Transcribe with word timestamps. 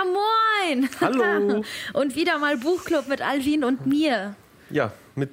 Ja, 0.00 0.06
moin! 0.06 0.88
Hallo! 1.00 1.64
und 1.92 2.16
wieder 2.16 2.38
mal 2.38 2.56
Buchclub 2.56 3.08
mit 3.08 3.20
Alvin 3.20 3.64
und 3.64 3.86
mir. 3.86 4.34
Ja, 4.70 4.92
mit 5.14 5.30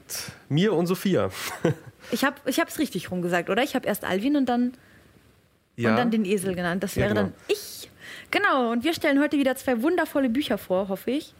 mir 0.49 0.73
und 0.73 0.87
Sophia. 0.87 1.29
ich 2.11 2.23
habe 2.25 2.35
es 2.45 2.79
richtig 2.79 3.11
rumgesagt, 3.11 3.49
oder? 3.49 3.63
Ich 3.63 3.75
habe 3.75 3.87
erst 3.87 4.03
Alvin 4.03 4.35
und 4.35 4.47
dann, 4.47 4.73
ja. 5.75 5.91
und 5.91 5.97
dann 5.97 6.11
den 6.11 6.25
Esel 6.25 6.55
genannt. 6.55 6.83
Das 6.83 6.95
wäre 6.95 7.09
ja, 7.09 7.13
genau. 7.13 7.27
dann 7.27 7.33
ich. 7.47 7.89
Genau, 8.31 8.71
und 8.71 8.83
wir 8.83 8.93
stellen 8.93 9.21
heute 9.21 9.37
wieder 9.37 9.55
zwei 9.55 9.81
wundervolle 9.81 10.29
Bücher 10.29 10.57
vor, 10.57 10.89
hoffe 10.89 11.11
ich. 11.11 11.33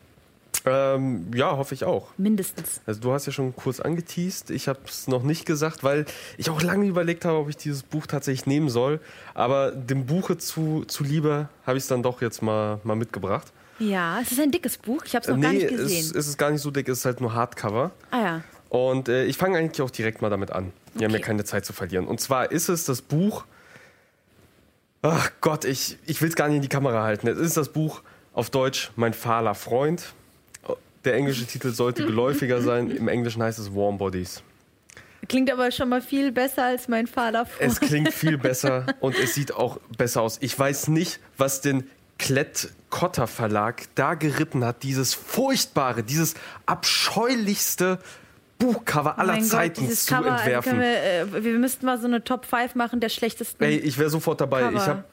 Ähm, 0.68 1.32
ja, 1.34 1.56
hoffe 1.56 1.74
ich 1.74 1.84
auch. 1.84 2.10
Mindestens. 2.18 2.82
Also 2.86 3.00
du 3.00 3.14
hast 3.14 3.26
ja 3.26 3.32
schon 3.32 3.56
kurz 3.56 3.80
angeteased. 3.80 4.50
Ich 4.50 4.68
habe 4.68 4.80
es 4.86 5.08
noch 5.08 5.24
nicht 5.24 5.46
gesagt, 5.46 5.84
weil 5.84 6.06
ich 6.38 6.50
auch 6.50 6.62
lange 6.62 6.88
überlegt 6.88 7.26
habe, 7.26 7.38
ob 7.38 7.50
ich 7.50 7.58
dieses 7.58 7.84
Buch 7.84 8.08
tatsächlich 8.08 8.46
nehmen 8.46 8.70
soll. 8.70 9.00
Aber 9.34 9.72
dem 9.72 10.06
Buche 10.06 10.38
zu, 10.38 10.84
zuliebe 10.88 11.50
habe 11.66 11.78
ich 11.78 11.84
es 11.84 11.88
dann 11.88 12.04
doch 12.04 12.22
jetzt 12.22 12.42
mal, 12.42 12.80
mal 12.84 12.96
mitgebracht. 12.96 13.52
Ja, 13.80 14.20
es 14.22 14.32
ist 14.32 14.40
ein 14.40 14.52
dickes 14.52 14.78
Buch. 14.78 15.04
Ich 15.06 15.16
habe 15.16 15.24
es 15.24 15.30
noch 15.30 15.38
nee, 15.38 15.44
gar 15.44 15.54
nicht 15.54 15.68
gesehen. 15.70 16.00
Es, 16.00 16.16
es 16.16 16.28
ist 16.28 16.38
gar 16.38 16.52
nicht 16.52 16.62
so 16.62 16.72
dick, 16.72 16.90
es 16.90 17.00
ist 17.00 17.06
halt 17.06 17.22
nur 17.22 17.34
Hardcover. 17.34 17.92
Ah 18.12 18.20
ja. 18.20 18.42
Und 18.70 19.08
äh, 19.08 19.26
ich 19.26 19.38
fange 19.38 19.58
eigentlich 19.58 19.82
auch 19.82 19.92
direkt 19.92 20.22
mal 20.22 20.30
damit 20.30 20.52
an. 20.52 20.74
Wir 20.94 20.96
okay. 20.96 21.06
haben 21.06 21.14
ja 21.14 21.20
keine 21.20 21.44
Zeit 21.46 21.66
zu 21.66 21.74
verlieren. 21.74 22.08
Und 22.08 22.20
zwar 22.20 22.52
ist 22.52 22.70
es 22.70 22.86
das 22.86 23.02
Buch. 23.02 23.46
Ach 25.04 25.32
Gott, 25.42 25.64
ich, 25.64 25.98
ich 26.06 26.22
will 26.22 26.30
es 26.30 26.36
gar 26.36 26.48
nicht 26.48 26.58
in 26.58 26.62
die 26.64 26.70
Kamera 26.70 27.04
halten. 27.04 27.28
Es 27.28 27.38
ist 27.38 27.56
das 27.56 27.70
Buch 27.70 28.02
auf 28.34 28.50
Deutsch 28.50 28.92
Mein 28.96 29.14
fahler 29.14 29.56
Freund 29.56 30.14
der 31.08 31.16
englische 31.16 31.46
Titel 31.46 31.72
sollte 31.72 32.06
geläufiger 32.06 32.62
sein. 32.62 32.92
Im 32.92 33.08
Englischen 33.08 33.42
heißt 33.42 33.60
es 33.60 33.74
Warm 33.74 33.98
Bodies. 33.98 34.44
Klingt 35.30 35.52
aber 35.52 35.72
schon 35.72 35.90
mal 35.90 36.02
viel 36.02 36.32
besser 36.32 36.66
als 36.66 36.88
mein 36.88 37.08
Vater 37.08 37.46
vor. 37.46 37.66
Es 37.66 37.80
klingt 37.80 38.14
viel 38.14 38.38
besser 38.38 38.86
und 39.00 39.18
es 39.18 39.34
sieht 39.34 39.54
auch 39.54 39.80
besser 39.98 40.22
aus. 40.22 40.38
Ich 40.42 40.58
weiß 40.58 40.90
nicht, 40.90 41.20
was 41.38 41.62
den 41.62 41.90
Klett-Cotta 42.20 43.26
Verlag 43.26 43.84
da 43.96 44.14
geritten 44.16 44.66
hat. 44.66 44.84
Dieses 44.84 45.14
furchtbare, 45.14 46.04
dieses 46.04 46.36
abscheulichste 46.66 48.00
Buchcover 48.58 49.20
aller 49.20 49.38
oh 49.38 49.42
Zeiten 49.42 49.88
Gott, 49.88 49.96
zu 49.96 50.16
Cover, 50.16 50.32
also 50.32 50.44
entwerfen. 50.44 50.80
Wir, 50.80 51.04
äh, 51.04 51.44
wir, 51.44 51.60
müssten 51.60 51.86
mal 51.86 52.00
so 52.00 52.08
eine 52.08 52.24
Top 52.24 52.46
5 52.46 52.76
machen 52.76 53.00
der 53.00 53.10
schlechtesten. 53.10 53.64
Ey, 53.64 53.78
ich 53.78 53.98
wäre 53.98 54.10
sofort 54.10 54.42
dabei. 54.42 54.62
Cover. 54.62 54.76
Ich 54.76 54.88
habe 54.88 55.04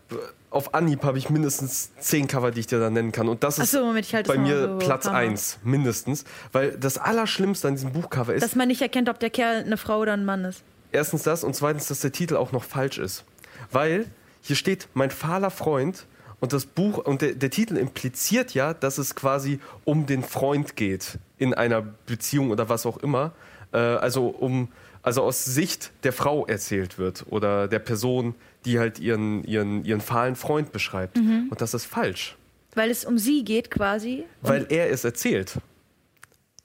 auf 0.54 0.72
Anhieb 0.72 1.02
habe 1.02 1.18
ich 1.18 1.30
mindestens 1.30 1.90
zehn 1.98 2.28
Cover, 2.28 2.52
die 2.52 2.60
ich 2.60 2.68
dir 2.68 2.78
da 2.78 2.88
nennen 2.88 3.10
kann. 3.10 3.28
Und 3.28 3.42
das 3.42 3.58
ist 3.58 3.72
so, 3.72 3.84
Moment, 3.84 4.10
halt 4.12 4.28
bei 4.28 4.38
mir 4.38 4.68
so 4.68 4.78
Platz 4.78 5.06
Hammer. 5.06 5.18
eins, 5.18 5.58
mindestens. 5.64 6.24
Weil 6.52 6.78
das 6.78 6.96
Allerschlimmste 6.96 7.66
an 7.66 7.74
diesem 7.74 7.92
Buchcover 7.92 8.32
ist. 8.34 8.42
Dass 8.42 8.54
man 8.54 8.68
nicht 8.68 8.80
erkennt, 8.80 9.08
ob 9.08 9.18
der 9.18 9.30
Kerl 9.30 9.64
eine 9.64 9.76
Frau 9.76 9.98
oder 9.98 10.12
ein 10.12 10.24
Mann 10.24 10.44
ist. 10.44 10.62
Erstens 10.92 11.24
das 11.24 11.42
und 11.42 11.56
zweitens, 11.56 11.88
dass 11.88 12.00
der 12.00 12.12
Titel 12.12 12.36
auch 12.36 12.52
noch 12.52 12.62
falsch 12.62 12.98
ist. 12.98 13.24
Weil 13.72 14.06
hier 14.42 14.54
steht 14.54 14.88
mein 14.94 15.10
fahler 15.10 15.50
Freund 15.50 16.06
und 16.44 16.52
das 16.52 16.66
Buch 16.66 16.98
und 16.98 17.22
der, 17.22 17.32
der 17.32 17.48
Titel 17.48 17.78
impliziert 17.78 18.52
ja, 18.52 18.74
dass 18.74 18.98
es 18.98 19.14
quasi 19.14 19.60
um 19.84 20.04
den 20.04 20.22
Freund 20.22 20.76
geht 20.76 21.18
in 21.38 21.54
einer 21.54 21.80
Beziehung 21.80 22.50
oder 22.50 22.68
was 22.68 22.84
auch 22.84 22.98
immer. 22.98 23.32
Äh, 23.72 23.78
also 23.78 24.26
um 24.26 24.68
also 25.02 25.22
aus 25.22 25.42
Sicht 25.46 25.90
der 26.02 26.12
Frau 26.12 26.44
erzählt 26.44 26.98
wird 26.98 27.24
oder 27.30 27.66
der 27.66 27.78
Person, 27.78 28.34
die 28.66 28.78
halt 28.78 28.98
ihren, 28.98 29.42
ihren, 29.44 29.86
ihren 29.86 30.02
fahlen 30.02 30.36
Freund 30.36 30.70
beschreibt. 30.70 31.16
Mhm. 31.16 31.48
Und 31.48 31.62
das 31.62 31.72
ist 31.72 31.86
falsch. 31.86 32.36
Weil 32.74 32.90
es 32.90 33.06
um 33.06 33.16
sie 33.16 33.42
geht 33.42 33.70
quasi. 33.70 34.24
Weil 34.42 34.66
er 34.68 34.90
es 34.90 35.02
erzählt 35.02 35.56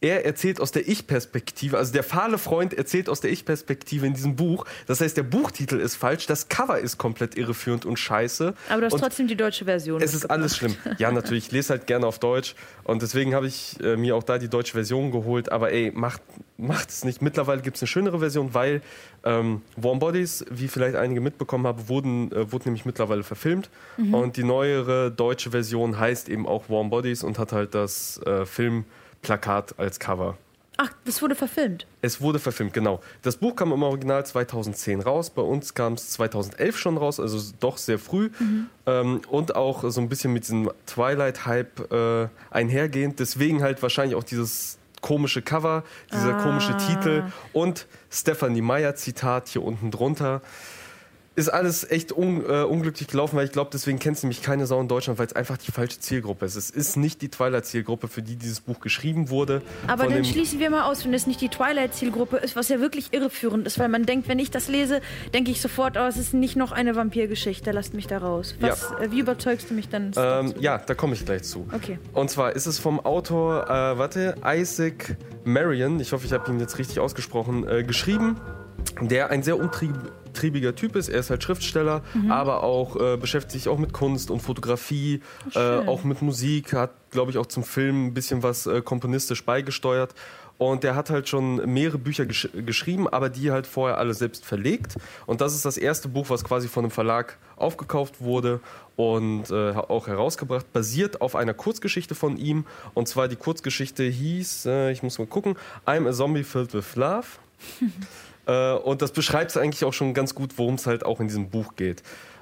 er 0.02 0.26
erzählt 0.26 0.62
aus 0.62 0.72
der 0.72 0.88
Ich-Perspektive, 0.88 1.78
also 1.78 1.92
der 1.92 2.04
fahle 2.04 2.38
Freund 2.38 2.74
erzählt 2.74 3.10
aus 3.10 3.20
der 3.20 3.32
Ich-Perspektive 3.32 4.08
in 4.08 4.14
diesem 4.14 4.36
Buch. 4.38 4.66
Das 4.88 5.02
heißt, 5.02 5.18
der 5.18 5.24
Buchtitel 5.24 5.76
ist 5.76 5.96
falsch, 5.96 6.26
das 6.26 6.48
Cover 6.48 6.80
ist 6.80 6.98
komplett 6.98 7.36
irreführend 7.36 7.86
und 7.86 8.00
scheiße. 8.00 8.54
Aber 8.70 8.80
du 8.80 8.86
hast 8.86 8.94
und 8.94 9.00
trotzdem 9.02 9.28
die 9.28 9.36
deutsche 9.36 9.66
Version. 9.66 10.02
Es 10.02 10.14
ist 10.14 10.26
alles 10.30 10.56
schlimm. 10.56 10.76
Ja, 10.98 11.12
natürlich, 11.12 11.48
ich 11.48 11.52
lese 11.52 11.72
halt 11.72 11.88
gerne 11.88 12.08
auf 12.08 12.20
Deutsch 12.20 12.56
und 12.86 13.02
deswegen 13.02 13.36
habe 13.36 13.48
ich 13.48 13.78
äh, 13.82 13.98
mir 13.98 14.16
auch 14.16 14.24
da 14.24 14.38
die 14.38 14.48
deutsche 14.48 14.74
Version 14.74 15.12
geholt. 15.12 15.52
Aber 15.52 15.72
ey, 15.72 15.92
macht, 15.94 16.22
macht 16.58 16.90
es 16.90 17.04
nicht. 17.04 17.22
Mittlerweile 17.22 17.62
gibt 17.62 17.76
es 17.76 17.84
eine 17.84 17.88
schönere 17.88 18.20
Version, 18.20 18.54
weil 18.54 18.82
ähm, 19.26 19.62
Warm 19.76 20.00
Bodies, 20.00 20.46
wie 20.50 20.70
vielleicht 20.70 20.96
einige 20.96 21.20
mitbekommen 21.20 21.68
haben, 21.68 21.90
wurden, 21.90 22.32
äh, 22.32 22.52
wurde 22.52 22.66
nämlich 22.66 22.86
mittlerweile 22.86 23.24
verfilmt. 23.24 23.70
Mhm. 23.98 24.14
Und 24.14 24.38
die 24.38 24.44
neuere 24.44 25.12
deutsche 25.12 25.52
Version 25.52 26.00
heißt 26.00 26.30
eben 26.30 26.48
auch 26.48 26.70
Warm 26.70 26.90
Bodies 26.90 27.24
und 27.24 27.38
hat 27.38 27.52
halt 27.52 27.76
das 27.76 28.22
äh, 28.26 28.46
Film 28.46 28.86
Plakat 29.22 29.78
als 29.78 30.00
Cover. 30.00 30.38
Ach, 30.82 30.94
das 31.04 31.22
wurde 31.22 31.36
verfilmt. 31.36 31.86
Es 32.02 32.22
wurde 32.22 32.40
verfilmt, 32.40 32.72
genau. 32.72 33.02
Das 33.22 33.36
Buch 33.36 33.54
kam 33.58 33.74
im 33.74 33.84
Original 33.84 34.26
2010 34.26 35.02
raus. 35.02 35.30
Bei 35.30 35.42
uns 35.42 35.74
kam 35.74 35.94
es 35.94 36.12
2011 36.12 36.78
schon 36.78 36.96
raus, 36.96 37.20
also 37.20 37.54
doch 37.60 37.78
sehr 37.78 38.00
früh. 38.00 38.30
Mhm. 38.40 38.70
Ähm, 38.86 39.22
und 39.30 39.58
auch 39.58 39.84
so 39.92 40.00
ein 40.00 40.08
bisschen 40.08 40.32
mit 40.32 40.44
diesem 40.44 40.72
Twilight-Hype 40.86 41.92
äh, 41.92 42.30
einhergehend. 42.50 43.20
Deswegen 43.20 43.62
halt 43.62 43.82
wahrscheinlich 43.82 44.16
auch 44.16 44.24
dieses 44.24 44.78
komische 45.02 45.42
Cover, 45.42 45.84
dieser 46.14 46.38
ah. 46.38 46.44
komische 46.44 46.78
Titel 46.78 47.24
und 47.52 47.86
Stephanie 48.10 48.62
Meyer 48.62 48.96
Zitat 48.96 49.50
hier 49.50 49.64
unten 49.64 49.92
drunter 49.92 50.42
ist 51.40 51.50
alles 51.50 51.90
echt 51.90 52.16
un, 52.16 52.44
äh, 52.46 52.64
unglücklich 52.64 53.08
gelaufen, 53.08 53.38
weil 53.38 53.46
ich 53.46 53.52
glaube, 53.52 53.70
deswegen 53.74 53.98
kennst 53.98 54.24
du 54.24 54.28
nämlich 54.28 54.42
keine 54.42 54.68
Sau 54.68 54.80
in 54.82 54.88
Deutschland, 54.88 55.18
weil 55.20 55.26
es 55.26 55.34
einfach 55.34 55.58
die 55.58 55.72
falsche 55.72 56.00
Zielgruppe 56.00 56.46
ist. 56.46 56.56
Es 56.56 56.70
ist 56.70 56.98
nicht 56.98 57.22
die 57.22 57.30
Twilight-Zielgruppe, 57.30 58.08
für 58.08 58.22
die 58.22 58.36
dieses 58.36 58.60
Buch 58.60 58.80
geschrieben 58.80 59.30
wurde. 59.30 59.62
Aber 59.88 60.08
dann 60.08 60.26
schließen 60.26 60.60
wir 60.60 60.70
mal 60.70 60.84
aus, 60.84 61.06
wenn 61.06 61.14
es 61.14 61.28
nicht 61.28 61.40
die 61.42 61.50
Twilight-Zielgruppe 61.50 62.38
ist, 62.38 62.56
was 62.56 62.68
ja 62.70 62.80
wirklich 62.80 63.14
irreführend 63.14 63.66
ist, 63.66 63.80
weil 63.80 63.90
man 63.90 64.04
denkt, 64.04 64.28
wenn 64.28 64.38
ich 64.38 64.52
das 64.52 64.68
lese, 64.68 65.02
denke 65.34 65.52
ich 65.52 65.62
sofort, 65.62 65.98
oh, 65.98 66.06
es 66.06 66.18
ist 66.18 66.34
nicht 66.34 66.58
noch 66.58 66.74
eine 66.74 66.96
Vampirgeschichte, 66.96 67.72
lasst 67.72 67.94
mich 67.94 68.08
da 68.08 68.18
raus. 68.18 68.56
Was, 68.60 68.92
ja. 68.92 69.00
äh, 69.00 69.12
wie 69.12 69.20
überzeugst 69.20 69.70
du 69.70 69.74
mich 69.74 69.88
dann? 69.88 70.12
Ähm, 70.18 70.54
ja, 70.60 70.78
da 70.78 70.94
komme 70.94 71.14
ich 71.14 71.26
gleich 71.26 71.44
zu. 71.44 71.66
Okay. 71.74 72.00
Und 72.14 72.30
zwar 72.30 72.54
ist 72.56 72.66
es 72.66 72.80
vom 72.80 73.00
Autor, 73.00 73.64
äh, 73.64 73.98
warte, 73.98 74.36
Isaac 74.46 75.16
Marion, 75.46 76.00
ich 76.02 76.12
hoffe, 76.12 76.26
ich 76.26 76.34
habe 76.34 76.52
ihn 76.52 76.60
jetzt 76.60 76.78
richtig 76.78 77.00
ausgesprochen, 77.00 77.66
äh, 77.68 77.84
geschrieben 77.84 78.38
der 79.02 79.30
ein 79.30 79.44
sehr 79.44 79.58
umtriebiger 80.30 80.76
Typ 80.76 80.96
ist. 80.96 81.10
Er 81.10 81.20
ist 81.20 81.30
halt 81.30 81.44
Schriftsteller, 81.44 82.02
mhm. 82.14 82.32
aber 82.32 82.64
auch 82.64 82.96
äh, 82.96 83.18
beschäftigt 83.18 83.52
sich 83.52 83.70
auch 83.70 83.78
mit 83.78 83.94
Kunst 83.94 84.32
und 84.32 84.42
Fotografie, 84.42 85.22
äh, 85.56 85.60
auch 85.60 86.04
mit 86.04 86.22
Musik, 86.22 86.74
hat, 86.74 86.92
glaube 87.12 87.32
ich, 87.32 87.38
auch 87.38 87.48
zum 87.48 87.64
Film 87.64 88.08
ein 88.08 88.14
bisschen 88.14 88.44
was 88.44 88.68
äh, 88.68 88.82
komponistisch 88.82 89.44
beigesteuert. 89.44 90.14
Und 90.60 90.84
der 90.84 90.94
hat 90.94 91.10
halt 91.10 91.30
schon 91.30 91.74
mehrere 91.74 91.98
Bücher 91.98 92.26
gesch 92.26 92.50
geschrieben, 92.54 93.08
aber 93.08 93.30
die 93.30 93.50
halt 93.50 93.66
vorher 93.66 93.98
alle 93.98 94.14
selbst 94.14 94.46
verlegt. 94.46 94.96
Und 95.26 95.40
das 95.40 95.56
ist 95.56 95.64
das 95.64 95.78
erste 95.78 96.10
Buch, 96.10 96.30
was 96.30 96.44
quasi 96.44 96.68
von 96.68 96.84
einem 96.84 96.92
Verlag 96.92 97.38
aufgekauft 97.56 98.20
wurde 98.20 98.60
und 98.98 99.50
äh, 99.52 99.72
auch 99.72 100.08
herausgebracht, 100.08 100.72
basiert 100.74 101.22
auf 101.22 101.38
einer 101.38 101.54
Kurzgeschichte 101.54 102.14
von 102.14 102.36
ihm. 102.36 102.66
Und 102.94 103.08
zwar 103.08 103.30
die 103.30 103.38
Kurzgeschichte 103.38 104.04
hieß, 104.04 104.66
äh, 104.66 104.92
ich 104.92 105.02
muss 105.02 105.18
mal 105.18 105.28
gucken, 105.28 105.56
I'm 105.88 106.08
a 106.08 106.12
Zombie 106.12 106.44
Filled 106.44 106.74
with 106.74 106.98
Love. 106.98 107.28
Äh, 108.50 108.74
und 108.74 109.02
das 109.02 109.12
beschreibt 109.12 109.52
es 109.52 109.58
eigentlich 109.58 109.86
auch 109.86 109.94
schon 109.94 110.14
ganz 110.14 110.34
gut, 110.34 110.58
worum 110.58 110.76
es 110.76 110.88
halt 110.88 111.06
auch 111.06 111.20
in 111.20 111.28
diesem 111.28 111.50
Buch 111.50 111.76
geht. 111.76 112.02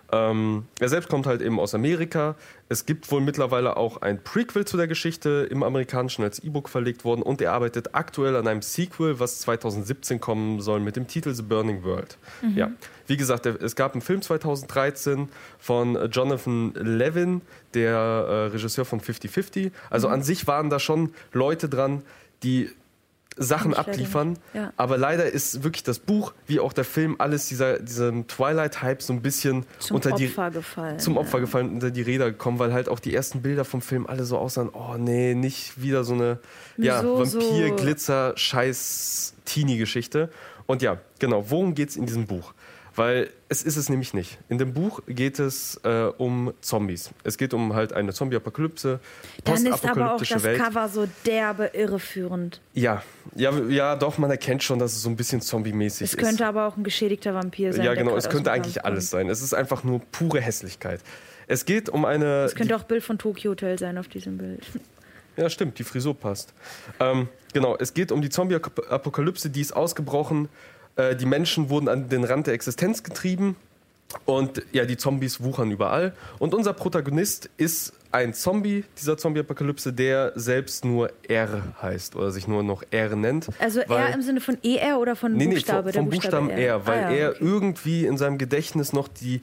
Ähm, 0.10 0.64
er 0.80 0.88
selbst 0.88 1.10
kommt 1.10 1.28
halt 1.28 1.42
eben 1.42 1.60
aus 1.60 1.76
Amerika. 1.76 2.36
Es 2.70 2.86
gibt 2.86 3.12
wohl 3.12 3.20
mittlerweile 3.20 3.76
auch 3.76 4.02
ein 4.02 4.24
Prequel 4.24 4.64
zu 4.64 4.78
der 4.78 4.88
Geschichte 4.88 5.46
im 5.52 5.64
amerikanischen 5.64 6.24
als 6.24 6.40
E-Book 6.40 6.70
verlegt 6.70 7.04
worden 7.04 7.22
und 7.22 7.42
er 7.42 7.52
arbeitet 7.52 7.94
aktuell 7.94 8.38
an 8.38 8.48
einem 8.48 8.62
Sequel, 8.62 9.20
was 9.20 9.40
2017 9.42 10.22
kommen 10.22 10.62
soll 10.62 10.80
mit 10.80 10.96
dem 10.96 11.08
Titel 11.08 11.34
The 11.34 11.42
Burning 11.42 11.84
World. 11.84 12.18
Mhm. 12.42 12.58
Ja, 12.58 12.72
wie 13.08 13.18
gesagt, 13.18 13.46
es 13.46 13.76
gab 13.76 13.94
einen 13.94 14.02
Film 14.02 14.22
2013 14.22 15.28
von 15.60 16.10
Jonathan 16.10 16.74
Levin, 16.76 17.42
der 17.74 17.98
äh, 17.98 18.34
Regisseur 18.54 18.86
von 18.86 19.02
50-50. 19.02 19.72
Also 19.90 20.08
mhm. 20.08 20.14
an 20.14 20.24
sich 20.24 20.48
waren 20.48 20.70
da 20.70 20.80
schon 20.80 21.14
Leute 21.34 21.68
dran, 21.68 22.02
die 22.44 22.70
Sachen 23.38 23.74
abliefern. 23.74 24.38
Ja. 24.54 24.74
Aber 24.78 24.98
leider 24.98 25.32
ist 25.32 25.64
wirklich 25.64 25.84
das 25.84 26.00
Buch, 26.00 26.34
wie 26.48 26.60
auch 26.60 26.74
der 26.74 26.84
Film, 26.84 27.16
alles 27.20 27.48
dieser, 27.48 27.80
diesem 27.80 28.28
Twilight-Hype 28.28 29.02
so 29.02 29.14
ein 29.14 29.22
bisschen 29.22 29.66
zum 29.80 29.96
unter 29.96 30.10
Opfer 30.10 30.18
die, 30.52 30.58
gefallen. 30.58 31.00
Zum 31.00 31.18
Opfer 31.18 31.38
ja. 31.38 31.40
gefallen, 31.42 31.70
unter 31.74 31.92
die 31.92 32.02
Räder 32.02 32.32
gekommen, 32.32 32.60
weil 32.60 32.74
halt 32.74 32.90
auch 32.90 33.00
die 33.00 33.14
ersten 33.14 33.42
Bilder 33.42 33.66
vom 33.66 33.82
Film 33.82 34.08
alle 34.08 34.26
so 34.26 34.38
aussahen, 34.38 34.70
oh 34.74 34.96
nee, 34.98 35.36
nicht 35.36 35.82
wieder 35.82 36.04
so 36.04 36.14
eine 36.14 36.40
ja, 36.78 37.02
so, 37.02 37.20
Vampir, 37.20 37.76
Glitzer, 37.76 38.34
Scheiß, 38.36 39.34
Teenie-Geschichte. 39.46 40.30
Und 40.66 40.82
ja, 40.82 40.98
genau, 41.20 41.50
worum 41.50 41.76
geht 41.76 41.90
es 41.90 41.96
in 41.96 42.06
diesem 42.06 42.28
Buch? 42.28 42.54
Weil 42.98 43.30
es 43.48 43.62
ist 43.62 43.78
es 43.78 43.90
nämlich 43.90 44.16
nicht. 44.16 44.40
In 44.50 44.58
dem 44.58 44.74
Buch 44.74 45.02
geht 45.08 45.38
es 45.38 45.80
äh, 45.84 46.12
um 46.18 46.52
Zombies. 46.62 47.12
Es 47.24 47.38
geht 47.38 47.54
um 47.54 47.76
halt 47.76 47.94
eine 47.94 48.12
Zombie-Apokalypse, 48.12 49.00
Dann 49.44 49.66
ist 49.68 49.86
aber 49.86 50.16
auch 50.16 50.24
das 50.24 50.44
Welt. 50.44 50.60
Cover 50.60 50.90
so 50.90 51.08
derbe 51.24 51.70
irreführend. 51.74 52.60
Ja, 52.74 53.04
ja, 53.36 53.56
ja, 53.70 53.96
doch, 53.96 54.18
man 54.18 54.32
erkennt 54.32 54.64
schon, 54.64 54.80
dass 54.80 54.94
es 54.94 55.04
so 55.04 55.10
ein 55.10 55.16
bisschen 55.16 55.42
zombie-mäßig 55.42 56.06
ist. 56.06 56.14
Es 56.14 56.18
könnte 56.18 56.48
aber 56.48 56.66
auch 56.66 56.76
ein 56.76 56.84
geschädigter 56.84 57.36
Vampir 57.36 57.72
sein. 57.72 57.86
Ja, 57.86 57.94
genau, 57.94 58.18
es 58.18 58.30
könnte 58.30 58.52
eigentlich 58.52 58.84
alles 58.84 59.12
sein. 59.12 59.30
Es 59.30 59.44
ist 59.44 59.54
einfach 59.54 59.84
nur 59.84 60.02
pure 60.12 60.42
Hässlichkeit. 60.42 61.02
Es 61.46 61.66
geht 61.66 61.90
um 61.90 62.04
eine... 62.04 62.46
Es 62.46 62.56
könnte 62.56 62.76
auch 62.76 62.84
Bild 62.84 63.04
von 63.04 63.20
Tokyo 63.20 63.52
Hotel 63.52 63.78
sein 63.78 64.00
auf 64.00 64.08
diesem 64.08 64.40
Bild. 64.40 64.66
Ja, 65.36 65.52
stimmt, 65.52 65.78
die 65.78 65.84
Frisur 65.84 66.16
passt. 66.16 66.52
Ähm, 67.00 67.30
genau, 67.54 67.78
es 67.78 67.94
geht 67.94 68.12
um 68.12 68.24
die 68.24 68.30
Zombie-Apokalypse, 68.30 69.52
die 69.52 69.62
ist 69.62 69.76
ausgebrochen 69.76 70.50
äh, 70.98 71.16
die 71.16 71.26
Menschen 71.26 71.70
wurden 71.70 71.88
an 71.88 72.10
den 72.10 72.24
Rand 72.24 72.48
der 72.48 72.54
Existenz 72.54 73.04
getrieben 73.04 73.56
und 74.26 74.64
ja, 74.72 74.86
die 74.86 74.98
Zombies 74.98 75.42
wuchern 75.42 75.72
überall. 75.72 76.14
Und 76.40 76.54
unser 76.54 76.74
Protagonist 76.74 77.50
ist 77.58 77.94
ein 78.12 78.34
Zombie 78.34 78.86
dieser 78.98 79.18
Zombie-Apokalypse, 79.18 79.92
der 79.92 80.32
selbst 80.36 80.86
nur 80.86 81.12
R 81.28 81.74
heißt 81.82 82.16
oder 82.16 82.32
sich 82.32 82.48
nur 82.48 82.64
noch 82.64 82.84
R 82.90 83.16
nennt. 83.16 83.50
Also 83.60 83.82
R 83.82 84.14
im 84.14 84.22
Sinne 84.22 84.40
von 84.40 84.58
ER 84.64 85.00
oder 85.00 85.16
von 85.16 85.34
nee, 85.34 85.48
Buchstabe? 85.48 85.90
Nee, 85.90 85.94
vom, 85.94 86.04
vom 86.04 86.10
Buchstaben 86.10 86.50
R, 86.50 86.58
R 86.58 86.88
weil 86.88 87.04
ah, 87.04 87.12
ja, 87.12 87.18
er 87.18 87.30
okay. 87.32 87.40
irgendwie 87.42 88.06
in 88.06 88.18
seinem 88.18 88.38
Gedächtnis 88.38 88.94
noch 88.94 89.08
die 89.08 89.42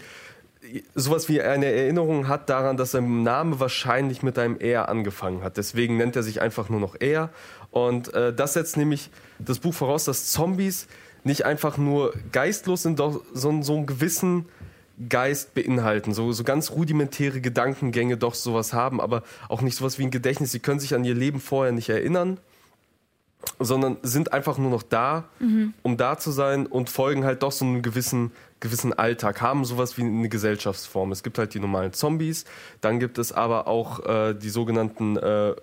sowas 0.95 1.29
wie 1.29 1.43
eine 1.43 1.67
Erinnerung 1.67 2.27
hat 2.27 2.49
daran, 2.49 2.79
dass 2.79 2.93
sein 2.93 3.23
Name 3.23 3.61
wahrscheinlich 3.61 4.23
mit 4.23 4.39
einem 4.39 4.59
R 4.59 4.89
angefangen 4.89 5.43
hat. 5.43 5.59
Deswegen 5.59 5.99
nennt 5.99 6.17
er 6.17 6.23
sich 6.23 6.41
einfach 6.41 6.71
nur 6.71 6.81
noch 6.81 6.99
R. 7.01 7.29
Und 7.71 8.15
äh, 8.15 8.33
das 8.33 8.55
setzt 8.55 8.79
nämlich 8.79 9.11
das 9.39 9.59
Buch 9.59 9.75
voraus, 9.75 10.05
dass 10.05 10.31
Zombies 10.31 10.87
nicht 11.25 11.45
einfach 11.45 11.79
nur 11.79 12.15
geistlos 12.33 12.83
sind, 12.83 13.01
doch 13.01 13.21
so, 13.33 13.63
so 13.63 13.75
einen 13.75 13.87
gewissen 13.87 14.47
Geist 15.09 15.55
beinhalten, 15.55 16.15
so, 16.15 16.31
so 16.33 16.45
ganz 16.45 16.71
rudimentäre 16.71 17.41
Gedankengänge 17.41 18.17
doch 18.17 18.35
sowas 18.35 18.73
haben, 18.73 19.01
aber 19.01 19.25
auch 19.49 19.61
nicht 19.61 19.77
sowas 19.77 19.99
wie 19.99 20.05
ein 20.05 20.11
Gedächtnis. 20.11 20.53
Sie 20.53 20.61
können 20.61 20.79
sich 20.79 20.95
an 20.95 21.05
ihr 21.05 21.15
Leben 21.15 21.41
vorher 21.41 21.73
nicht 21.73 21.89
erinnern, 21.89 22.39
sondern 23.59 23.97
sind 24.03 24.33
einfach 24.33 24.57
nur 24.57 24.71
noch 24.71 24.83
da, 24.83 25.25
mhm. 25.41 25.75
um 25.83 25.97
da 25.97 26.17
zu 26.17 26.31
sein 26.31 26.67
und 26.67 26.91
folgen 26.91 27.25
halt 27.25 27.43
doch 27.43 27.53
so 27.53 27.65
einem 27.65 27.83
gewissen, 27.83 28.31
gewissen 28.61 28.93
Alltag, 28.93 29.41
haben 29.41 29.65
sowas 29.65 29.99
wie 29.99 30.03
eine 30.03 30.29
Gesellschaftsform. 30.29 31.11
Es 31.13 31.23
gibt 31.23 31.39
halt 31.39 31.55
die 31.55 31.61
normalen 31.61 31.93
Zombies, 31.93 32.45
dann 32.81 33.01
gibt 33.01 33.19
es 33.19 33.33
aber 33.33 33.67
auch 33.67 34.07
äh, 34.07 34.35
die 34.35 34.51
sogenannten 34.51 35.17
äh, 35.17 35.55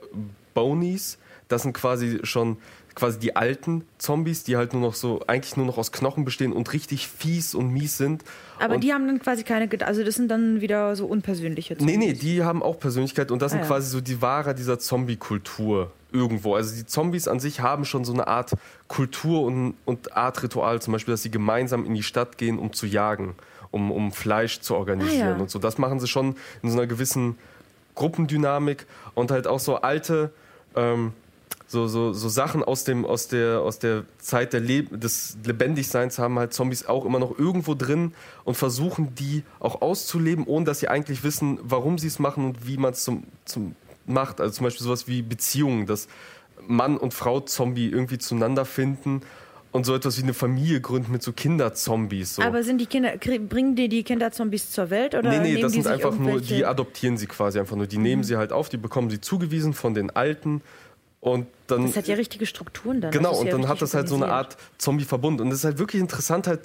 Bonies. 0.54 1.18
Das 1.48 1.64
sind 1.64 1.74
quasi 1.74 2.20
schon 2.24 2.58
quasi 2.96 3.20
die 3.20 3.36
alten 3.36 3.84
Zombies, 3.98 4.44
die 4.44 4.58
halt 4.58 4.74
nur 4.74 4.82
noch 4.82 4.94
so, 4.94 5.22
eigentlich 5.28 5.58
nur 5.58 5.66
noch 5.66 5.78
aus 5.78 5.92
Knochen 5.92 6.26
bestehen 6.26 6.54
und 6.54 6.72
richtig 6.74 7.08
fies 7.08 7.56
und 7.56 7.72
mies 7.72 7.98
sind. 7.98 8.24
Aber 8.60 8.76
und 8.76 8.84
die 8.84 8.94
haben 8.94 9.08
dann 9.08 9.20
quasi 9.20 9.44
keine, 9.44 9.70
also 9.86 10.04
das 10.04 10.16
sind 10.16 10.30
dann 10.30 10.62
wieder 10.62 10.96
so 10.96 11.06
unpersönliche 11.06 11.78
Zombies. 11.78 11.98
Nee, 11.98 12.06
nee, 12.06 12.14
die 12.14 12.44
haben 12.44 12.62
auch 12.62 12.80
Persönlichkeit 12.80 13.32
und 13.32 13.42
das 13.42 13.52
ah, 13.52 13.56
sind 13.56 13.62
ja. 13.62 13.68
quasi 13.68 13.90
so 13.90 14.02
die 14.02 14.22
Wahrer 14.22 14.54
dieser 14.54 14.80
Zombie-Kultur 14.80 15.92
irgendwo. 16.12 16.56
Also 16.56 16.76
die 16.76 16.86
Zombies 16.86 17.28
an 17.28 17.40
sich 17.40 17.62
haben 17.62 17.86
schon 17.86 18.04
so 18.04 18.14
eine 18.14 18.28
Art 18.28 18.52
Kultur 18.88 19.44
und, 19.44 19.76
und 19.86 20.16
Art 20.16 20.44
Ritual, 20.44 20.82
zum 20.82 20.94
Beispiel, 20.94 21.14
dass 21.14 21.24
sie 21.24 21.32
gemeinsam 21.32 21.86
in 21.86 21.94
die 21.94 22.04
Stadt 22.04 22.38
gehen, 22.38 22.60
um 22.60 22.74
zu 22.74 22.86
jagen, 22.86 23.36
um, 23.72 23.92
um 23.92 24.12
Fleisch 24.12 24.60
zu 24.60 24.76
organisieren 24.76 25.28
ah, 25.28 25.36
ja. 25.36 25.38
und 25.38 25.50
so. 25.50 25.60
Das 25.60 25.78
machen 25.78 26.00
sie 26.00 26.08
schon 26.08 26.36
in 26.62 26.70
so 26.70 26.78
einer 26.78 26.88
gewissen 26.88 27.38
Gruppendynamik 27.96 28.86
und 29.14 29.32
halt 29.32 29.48
auch 29.48 29.60
so 29.60 29.78
alte 29.78 30.32
ähm, 30.76 31.14
so, 31.72 31.88
so, 31.88 32.12
so 32.12 32.28
Sachen 32.28 32.66
aus, 32.66 32.84
dem, 32.84 33.06
aus, 33.06 33.30
der, 33.30 33.62
aus 33.62 33.80
der 33.80 34.04
Zeit 34.18 34.52
der 34.52 34.60
Le 34.60 34.84
des 34.84 35.38
Lebendigseins 35.46 36.20
haben 36.20 36.38
halt 36.38 36.54
Zombies 36.54 36.86
auch 36.86 37.06
immer 37.06 37.18
noch 37.18 37.40
irgendwo 37.40 37.76
drin 37.76 38.14
und 38.44 38.58
versuchen 38.58 39.16
die 39.16 39.44
auch 39.62 39.82
auszuleben, 39.82 40.46
ohne 40.46 40.66
dass 40.66 40.82
sie 40.82 40.90
eigentlich 40.90 41.24
wissen, 41.24 41.60
warum 41.64 41.98
sie 41.98 42.08
es 42.08 42.20
machen 42.20 42.46
und 42.46 42.68
wie 42.68 42.76
man 42.76 42.92
es 42.92 43.06
zum, 43.06 43.24
zum 43.46 43.76
macht. 44.06 44.42
Also 44.42 44.54
zum 44.56 44.66
Beispiel 44.66 44.84
sowas 44.84 45.08
wie 45.08 45.22
Beziehungen, 45.22 45.86
dass 45.86 46.10
Mann 46.68 46.98
und 46.98 47.14
Frau 47.14 47.40
Zombie 47.40 47.88
irgendwie 47.88 48.18
zueinander 48.18 48.66
finden 48.66 49.22
und 49.72 49.86
so 49.86 49.96
etwas 49.96 50.18
wie 50.18 50.24
eine 50.24 50.34
Familie 50.34 50.82
gründen 50.82 51.14
mit 51.14 51.24
so 51.24 51.32
Kinderzombies. 51.32 52.36
So. 52.36 52.42
Aber 52.42 52.64
sind 52.64 52.80
die 52.80 52.86
Kinder, 52.86 53.14
bringen 53.18 53.78
die 53.78 53.88
die 53.88 54.04
Kinderzombies 54.04 54.72
zur 54.72 54.90
Welt 54.90 55.16
oder 55.16 55.30
Nee, 55.30 55.38
nee, 55.38 55.44
nehmen 55.52 55.62
das 55.62 55.72
die 55.72 55.82
sind 55.82 55.92
einfach 55.92 56.18
nur, 56.18 56.42
die 56.42 56.66
adoptieren 56.66 57.16
sie 57.16 57.28
quasi 57.28 57.60
einfach 57.60 57.78
nur. 57.78 57.88
Die 57.88 57.98
mhm. 57.98 58.04
nehmen 58.04 58.24
sie 58.26 58.36
halt 58.36 58.52
auf, 58.52 58.68
die 58.68 58.76
bekommen 58.76 59.10
sie 59.10 59.22
zugewiesen 59.22 59.74
von 59.74 59.94
den 59.94 60.10
Alten 60.10 60.62
und 61.22 61.46
dann, 61.68 61.86
das 61.86 61.96
hat 61.96 62.08
ja 62.08 62.16
richtige 62.16 62.48
Strukturen 62.48 63.00
dann. 63.00 63.12
Genau, 63.12 63.40
und 63.40 63.46
ja 63.46 63.52
dann 63.52 63.68
hat 63.68 63.82
das 63.82 63.94
halt 63.94 64.10
so 64.10 64.16
eine 64.16 64.28
Art 64.28 64.58
Zombie-Verbund. 64.80 65.40
Und 65.40 65.50
es 65.50 65.60
ist 65.60 65.66
halt 65.66 65.78
wirklich 65.78 66.02
interessant, 66.02 66.48
halt 66.48 66.62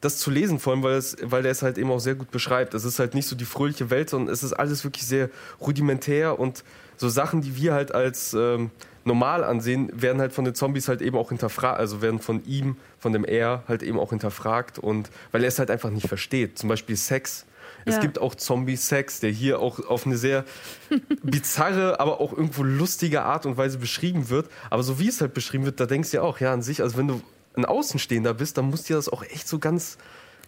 das 0.00 0.18
zu 0.18 0.30
lesen, 0.30 0.58
vor 0.58 0.72
allem, 0.72 0.82
weil, 0.82 0.94
es, 0.94 1.16
weil 1.22 1.42
der 1.42 1.52
es 1.52 1.62
halt 1.62 1.78
eben 1.78 1.90
auch 1.92 2.00
sehr 2.00 2.16
gut 2.16 2.32
beschreibt. 2.32 2.74
Es 2.74 2.84
ist 2.84 2.98
halt 2.98 3.14
nicht 3.14 3.26
so 3.28 3.36
die 3.36 3.44
fröhliche 3.44 3.88
Welt, 3.88 4.10
sondern 4.10 4.34
es 4.34 4.42
ist 4.42 4.52
alles 4.52 4.82
wirklich 4.82 5.06
sehr 5.06 5.30
rudimentär 5.60 6.40
und 6.40 6.64
so 6.96 7.08
Sachen, 7.08 7.40
die 7.40 7.56
wir 7.56 7.72
halt 7.72 7.94
als 7.94 8.34
ähm, 8.34 8.70
normal 9.04 9.44
ansehen, 9.44 9.90
werden 9.94 10.20
halt 10.20 10.32
von 10.32 10.44
den 10.44 10.54
Zombies 10.54 10.88
halt 10.88 11.02
eben 11.02 11.16
auch 11.16 11.28
hinterfragt, 11.28 11.78
also 11.78 12.02
werden 12.02 12.18
von 12.18 12.44
ihm, 12.44 12.76
von 12.98 13.12
dem 13.12 13.24
Er 13.24 13.62
halt 13.68 13.82
eben 13.82 13.98
auch 13.98 14.10
hinterfragt 14.10 14.78
und 14.78 15.10
weil 15.30 15.42
er 15.42 15.48
es 15.48 15.58
halt 15.58 15.70
einfach 15.70 15.90
nicht 15.90 16.08
versteht. 16.08 16.58
Zum 16.58 16.68
Beispiel 16.68 16.96
Sex 16.96 17.46
es 17.84 17.96
ja. 17.96 18.00
gibt 18.00 18.18
auch 18.18 18.34
Zombie-Sex, 18.34 19.20
der 19.20 19.30
hier 19.30 19.58
auch 19.60 19.78
auf 19.86 20.06
eine 20.06 20.16
sehr 20.16 20.44
bizarre, 21.22 22.00
aber 22.00 22.20
auch 22.20 22.32
irgendwo 22.32 22.62
lustige 22.62 23.22
Art 23.22 23.46
und 23.46 23.56
Weise 23.56 23.78
beschrieben 23.78 24.28
wird. 24.28 24.50
Aber 24.70 24.82
so 24.82 24.98
wie 24.98 25.08
es 25.08 25.20
halt 25.20 25.34
beschrieben 25.34 25.64
wird, 25.64 25.80
da 25.80 25.86
denkst 25.86 26.10
du 26.10 26.18
ja 26.18 26.22
auch, 26.22 26.40
ja, 26.40 26.52
an 26.52 26.62
sich, 26.62 26.82
also 26.82 26.96
wenn 26.96 27.08
du 27.08 27.22
ein 27.54 27.64
Außenstehender 27.64 28.34
bist, 28.34 28.58
dann 28.58 28.66
muss 28.66 28.84
dir 28.84 28.96
das 28.96 29.08
auch 29.08 29.22
echt 29.22 29.48
so 29.48 29.58
ganz 29.58 29.98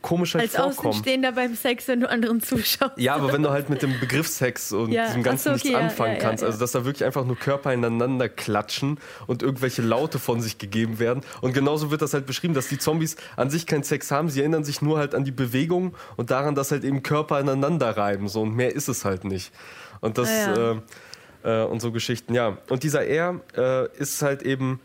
komisch 0.03 0.35
halt 0.35 0.45
Als 0.45 0.57
vorkommen. 0.57 0.89
Außenstehender 0.89 1.33
beim 1.33 1.55
Sex, 1.55 1.89
wenn 1.89 2.01
du 2.01 2.11
anderen 2.11 2.41
zuschaust. 2.41 2.99
Ja, 2.99 3.15
aber 3.15 3.33
wenn 3.33 3.43
du 3.43 3.51
halt 3.51 3.71
mit 3.71 3.83
dem 3.83 3.99
Begriff 4.01 4.29
Sex 4.29 4.73
und 4.73 4.93
ja. 4.93 5.07
diesem 5.07 5.23
Ganzen 5.23 5.45
so, 5.45 5.51
okay, 5.51 5.69
nichts 5.69 5.71
ja, 5.71 5.79
anfangen 5.79 6.15
ja, 6.15 6.21
kannst, 6.21 6.45
also 6.45 6.59
dass 6.59 6.73
da 6.73 6.85
wirklich 6.85 7.05
einfach 7.05 7.25
nur 7.25 7.37
Körper 7.37 7.73
ineinander 7.73 8.29
klatschen 8.29 8.99
und 9.27 9.43
irgendwelche 9.43 9.83
Laute 9.83 10.19
von 10.19 10.41
sich 10.41 10.59
gegeben 10.59 10.99
werden. 10.99 11.23
Und 11.41 11.55
genauso 11.55 11.91
wird 11.91 12.03
das 12.03 12.13
halt 12.13 12.27
beschrieben, 12.27 12.55
dass 12.55 12.69
die 12.69 12.79
Zombies 12.79 13.17
an 13.37 13.51
sich 13.51 13.67
keinen 13.67 13.85
Sex 13.85 14.11
haben, 14.11 14.29
sie 14.29 14.41
erinnern 14.41 14.65
sich 14.65 14.83
nur 14.83 14.99
halt 14.99 15.15
an 15.15 15.25
die 15.25 15.31
Bewegung 15.31 15.95
und 16.17 16.31
daran, 16.31 16.55
dass 16.55 16.71
halt 16.71 16.85
eben 16.85 17.03
Körper 17.03 17.41
ineinander 17.41 17.97
reiben. 17.97 18.29
So 18.29 18.43
und 18.43 18.55
mehr 18.55 18.75
ist 18.75 18.89
es 18.89 19.05
halt 19.05 19.25
nicht. 19.25 19.53
Und 20.01 20.19
das 20.19 20.29
ah, 20.29 20.73
äh, 21.45 21.63
äh, 21.63 21.65
und 21.65 21.81
so 21.81 21.93
Geschichten, 21.93 22.35
ja. 22.35 22.59
Und 22.69 22.83
dieser 22.83 23.07
R 23.07 23.41
äh, 23.57 23.97
ist 23.97 24.23
halt 24.23 24.43
eben 24.43 24.81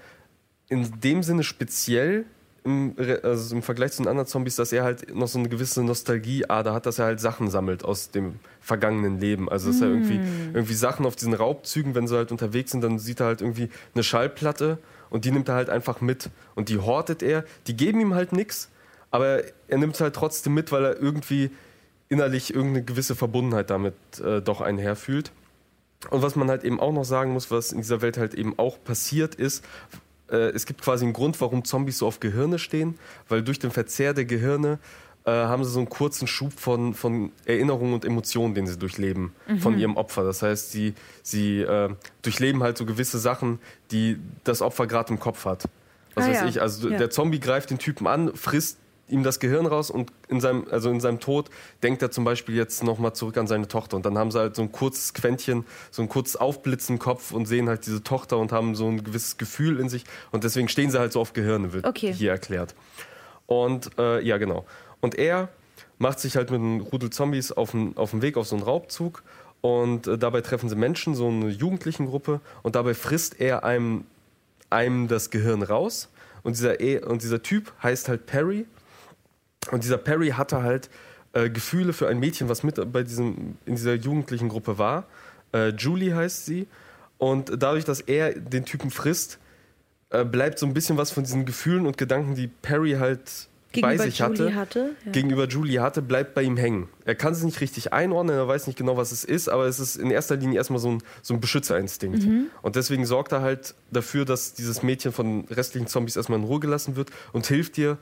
in 0.70 1.00
dem 1.00 1.24
Sinne 1.24 1.44
speziell, 1.44 2.26
im, 2.68 2.96
also 3.24 3.56
im 3.56 3.64
Vergleich 3.64 3.94
zu 3.94 4.04
den 4.04 4.10
anderen 4.10 4.28
Zombies, 4.28 4.56
dass 4.58 4.72
er 4.72 4.84
halt 4.84 5.16
noch 5.16 5.28
so 5.28 5.40
eine 5.40 5.50
gewisse 5.50 5.84
Nostalgieader 5.84 6.74
hat, 6.74 6.86
dass 6.86 7.00
er 7.00 7.06
halt 7.06 7.20
Sachen 7.20 7.50
sammelt 7.50 7.86
aus 7.86 8.12
dem 8.12 8.36
vergangenen 8.60 9.20
Leben. 9.20 9.50
Also 9.50 9.72
dass 9.72 9.82
er 9.82 9.88
irgendwie, 9.88 10.20
mm. 10.20 10.52
irgendwie 10.54 10.74
Sachen 10.74 11.06
auf 11.06 11.16
diesen 11.16 11.34
Raubzügen, 11.34 11.96
wenn 11.96 12.08
sie 12.08 12.16
halt 12.16 12.32
unterwegs 12.32 12.72
sind, 12.72 12.82
dann 12.82 13.00
sieht 13.00 13.22
er 13.22 13.28
halt 13.28 13.42
irgendwie 13.42 13.70
eine 13.96 14.04
Schallplatte 14.04 14.78
und 15.10 15.26
die 15.26 15.32
nimmt 15.32 15.48
er 15.50 15.56
halt 15.56 15.70
einfach 15.70 16.02
mit. 16.02 16.30
Und 16.56 16.70
die 16.70 16.80
hortet 16.80 17.24
er, 17.24 17.46
die 17.68 17.76
geben 17.78 18.02
ihm 18.02 18.14
halt 18.14 18.34
nichts, 18.34 18.70
aber 19.10 19.44
er 19.68 19.78
nimmt 19.78 19.96
es 19.96 20.02
halt 20.02 20.16
trotzdem 20.16 20.54
mit, 20.54 20.72
weil 20.72 20.84
er 20.84 21.00
irgendwie 21.00 21.52
innerlich 22.10 22.54
irgendeine 22.54 22.86
gewisse 22.86 23.16
Verbundenheit 23.16 23.70
damit 23.70 23.96
äh, 24.24 24.42
doch 24.42 24.62
einherfühlt. 24.62 25.32
Und 26.10 26.22
was 26.22 26.36
man 26.36 26.50
halt 26.50 26.64
eben 26.64 26.80
auch 26.80 26.94
noch 26.94 27.06
sagen 27.06 27.34
muss, 27.34 27.50
was 27.50 27.72
in 27.72 27.80
dieser 27.80 28.02
Welt 28.02 28.18
halt 28.18 28.34
eben 28.34 28.58
auch 28.60 28.84
passiert 28.84 29.36
ist, 29.36 29.66
äh, 30.32 30.50
es 30.50 30.66
gibt 30.66 30.82
quasi 30.82 31.06
einen 31.06 31.14
Grund, 31.14 31.40
warum 31.42 31.64
Zombies 31.66 31.98
so 32.00 32.08
auf 32.08 32.20
Gehirne 32.20 32.60
stehen, 32.60 32.98
weil 33.30 33.44
durch 33.44 33.60
den 33.60 33.72
Verzehr 33.72 34.14
der 34.14 34.26
Gehirne 34.26 34.80
äh, 35.26 35.32
haben 35.32 35.64
sie 35.64 35.72
so 35.72 35.80
einen 35.80 35.90
kurzen 35.90 36.26
Schub 36.28 36.54
von, 36.54 36.94
von 36.94 37.32
Erinnerungen 37.46 37.94
und 37.94 38.06
Emotionen, 38.06 38.54
den 38.54 38.66
sie 38.66 38.78
durchleben 38.78 39.34
mhm. 39.48 39.60
von 39.60 39.78
ihrem 39.78 39.98
Opfer. 39.98 40.24
Das 40.24 40.42
heißt, 40.42 40.72
sie, 40.72 40.94
sie 41.22 41.62
äh, 41.62 41.90
durchleben 42.22 42.64
halt 42.64 42.78
so 42.78 42.86
gewisse 42.86 43.20
Sachen, 43.20 43.60
die 43.92 44.20
das 44.44 44.62
Opfer 44.62 44.88
gerade 44.88 45.12
im 45.12 45.20
Kopf 45.20 45.46
hat. 45.46 45.66
Was 46.16 46.26
ah, 46.26 46.30
weiß 46.30 46.36
ja. 46.38 46.48
ich, 46.48 46.62
also 46.62 46.90
ja. 46.90 46.98
der 46.98 47.10
Zombie 47.10 47.40
greift 47.40 47.70
den 47.70 47.78
Typen 47.78 48.08
an, 48.08 48.36
frisst 48.36 48.78
ihm 49.10 49.24
das 49.24 49.40
Gehirn 49.40 49.66
raus 49.66 49.90
und 49.90 50.12
in 50.28 50.40
seinem, 50.42 50.68
also 50.70 50.90
in 50.90 51.00
seinem 51.00 51.20
Tod 51.20 51.50
denkt 51.82 52.02
er 52.02 52.12
zum 52.12 52.24
Beispiel 52.24 52.56
jetzt 52.56 52.84
nochmal 52.84 53.14
zurück 53.14 53.38
an 53.38 53.48
seine 53.48 53.68
Tochter. 53.68 53.96
Und 53.96 54.06
dann 54.06 54.18
haben 54.18 54.32
sie 54.32 54.40
halt 54.40 54.56
so 54.56 54.62
ein 54.62 54.72
kurzes 54.72 55.14
Quäntchen, 55.14 55.66
so 55.92 56.02
ein 56.02 56.10
kurzes 56.10 56.36
Aufblitzen 56.36 56.96
im 56.96 57.00
Kopf 57.00 57.32
und 57.32 57.46
sehen 57.46 57.70
halt 57.70 57.86
diese 57.86 58.04
Tochter 58.04 58.38
und 58.38 58.52
haben 58.52 58.76
so 58.76 58.88
ein 58.88 59.04
gewisses 59.04 59.38
Gefühl 59.38 59.80
in 59.80 59.90
sich. 59.90 60.04
Und 60.32 60.44
deswegen 60.44 60.68
stehen 60.68 60.92
sie 60.92 61.00
halt 61.00 61.14
so 61.14 61.22
auf 61.22 61.34
Gehirne, 61.34 61.74
wird 61.74 61.86
okay. 61.86 62.14
hier 62.14 62.32
erklärt. 62.32 62.76
Und 63.46 63.92
äh, 63.98 64.22
ja, 64.22 64.38
genau. 64.38 64.66
Und 65.00 65.16
er 65.16 65.50
macht 66.00 66.20
sich 66.20 66.36
halt 66.36 66.52
mit 66.52 66.60
einem 66.60 66.82
Rudel 66.82 67.10
Zombies 67.10 67.52
auf 67.52 67.72
den, 67.72 67.96
auf 67.98 68.12
den 68.12 68.22
Weg 68.22 68.38
auf 68.38 68.48
so 68.48 68.56
einen 68.56 68.64
Raubzug. 68.64 69.24
Und 69.62 70.08
äh, 70.08 70.18
dabei 70.18 70.42
treffen 70.42 70.70
sie 70.70 70.76
Menschen, 70.76 71.16
so 71.16 71.30
eine 71.30 71.50
Jugendlichen-Gruppe. 71.50 72.42
Und 72.62 72.76
dabei 72.76 72.94
frisst 72.94 73.40
er 73.40 73.64
einem, 73.64 74.04
einem 74.70 75.08
das 75.08 75.30
Gehirn 75.30 75.64
raus. 75.64 76.10
Und 76.44 76.56
dieser, 76.56 76.80
e 76.82 77.00
und 77.00 77.24
dieser 77.24 77.42
Typ 77.42 77.72
heißt 77.82 78.10
halt 78.10 78.26
Perry 78.26 78.66
und 79.72 79.84
dieser 79.84 79.98
Perry 79.98 80.30
hatte 80.30 80.64
halt 80.64 80.90
äh, 81.34 81.50
Gefühle 81.50 81.94
für 81.94 82.08
ein 82.08 82.20
Mädchen, 82.20 82.50
was 82.50 82.64
mit 82.64 82.80
bei 82.92 83.04
diesem, 83.04 83.58
in 83.66 83.76
dieser 83.76 83.96
jugendlichen 83.96 84.50
Gruppe 84.50 84.78
war. 84.78 85.06
Äh, 85.54 85.70
Julie 85.70 86.16
heißt 86.16 86.46
sie. 86.46 86.68
Und 87.18 87.52
dadurch, 87.62 87.84
dass 87.84 88.00
er 88.00 88.34
den 88.34 88.66
Typen 88.66 88.92
frisst, 88.92 89.40
äh, 90.10 90.24
bleibt 90.24 90.60
so 90.60 90.66
ein 90.66 90.74
bisschen 90.74 90.98
was 90.98 91.12
von 91.12 91.24
diesen 91.24 91.46
Gefühlen 91.46 91.86
und 91.86 91.98
Gedanken, 91.98 92.36
die 92.36 92.48
Perry 92.48 92.94
halt 92.94 93.50
gegenüber 93.72 93.98
bei 93.98 94.10
sich 94.10 94.20
Julie 94.20 94.32
hatte, 94.32 94.56
hatte 94.56 94.96
ja. 95.06 95.12
gegenüber 95.12 95.48
Julie 95.48 95.82
hatte, 95.82 96.02
bleibt 96.02 96.34
bei 96.34 96.44
ihm 96.44 96.58
hängen. 96.58 96.88
Er 97.06 97.16
kann 97.16 97.34
es 97.34 97.44
nicht 97.44 97.60
richtig 97.60 97.92
einordnen, 97.92 98.36
er 98.36 98.48
weiß 98.48 98.68
nicht 98.68 98.78
genau, 98.78 98.98
was 98.98 99.12
es 99.12 99.24
ist, 99.24 99.50
aber 99.50 99.66
es 99.66 99.80
ist 99.80 99.98
in 99.98 100.12
erster 100.12 100.38
Linie 100.38 100.58
erstmal 100.58 100.80
so 100.80 100.92
ein, 100.92 101.04
so 101.22 101.34
ein 101.34 101.42
Beschützerinstinkt. 101.42 102.24
Mhm. 102.24 102.48
Und 102.62 102.76
deswegen 102.76 103.06
sorgt 103.06 103.32
er 103.32 103.42
halt 103.42 103.76
dafür, 103.92 104.26
dass 104.26 104.54
dieses 104.54 104.84
Mädchen 104.84 105.12
von 105.12 105.46
restlichen 105.50 105.88
Zombies 105.88 106.16
erstmal 106.16 106.40
in 106.40 106.46
Ruhe 106.46 106.60
gelassen 106.60 106.96
wird 106.96 107.10
und 107.34 107.46
hilft 107.48 107.78
dir, 107.78 107.98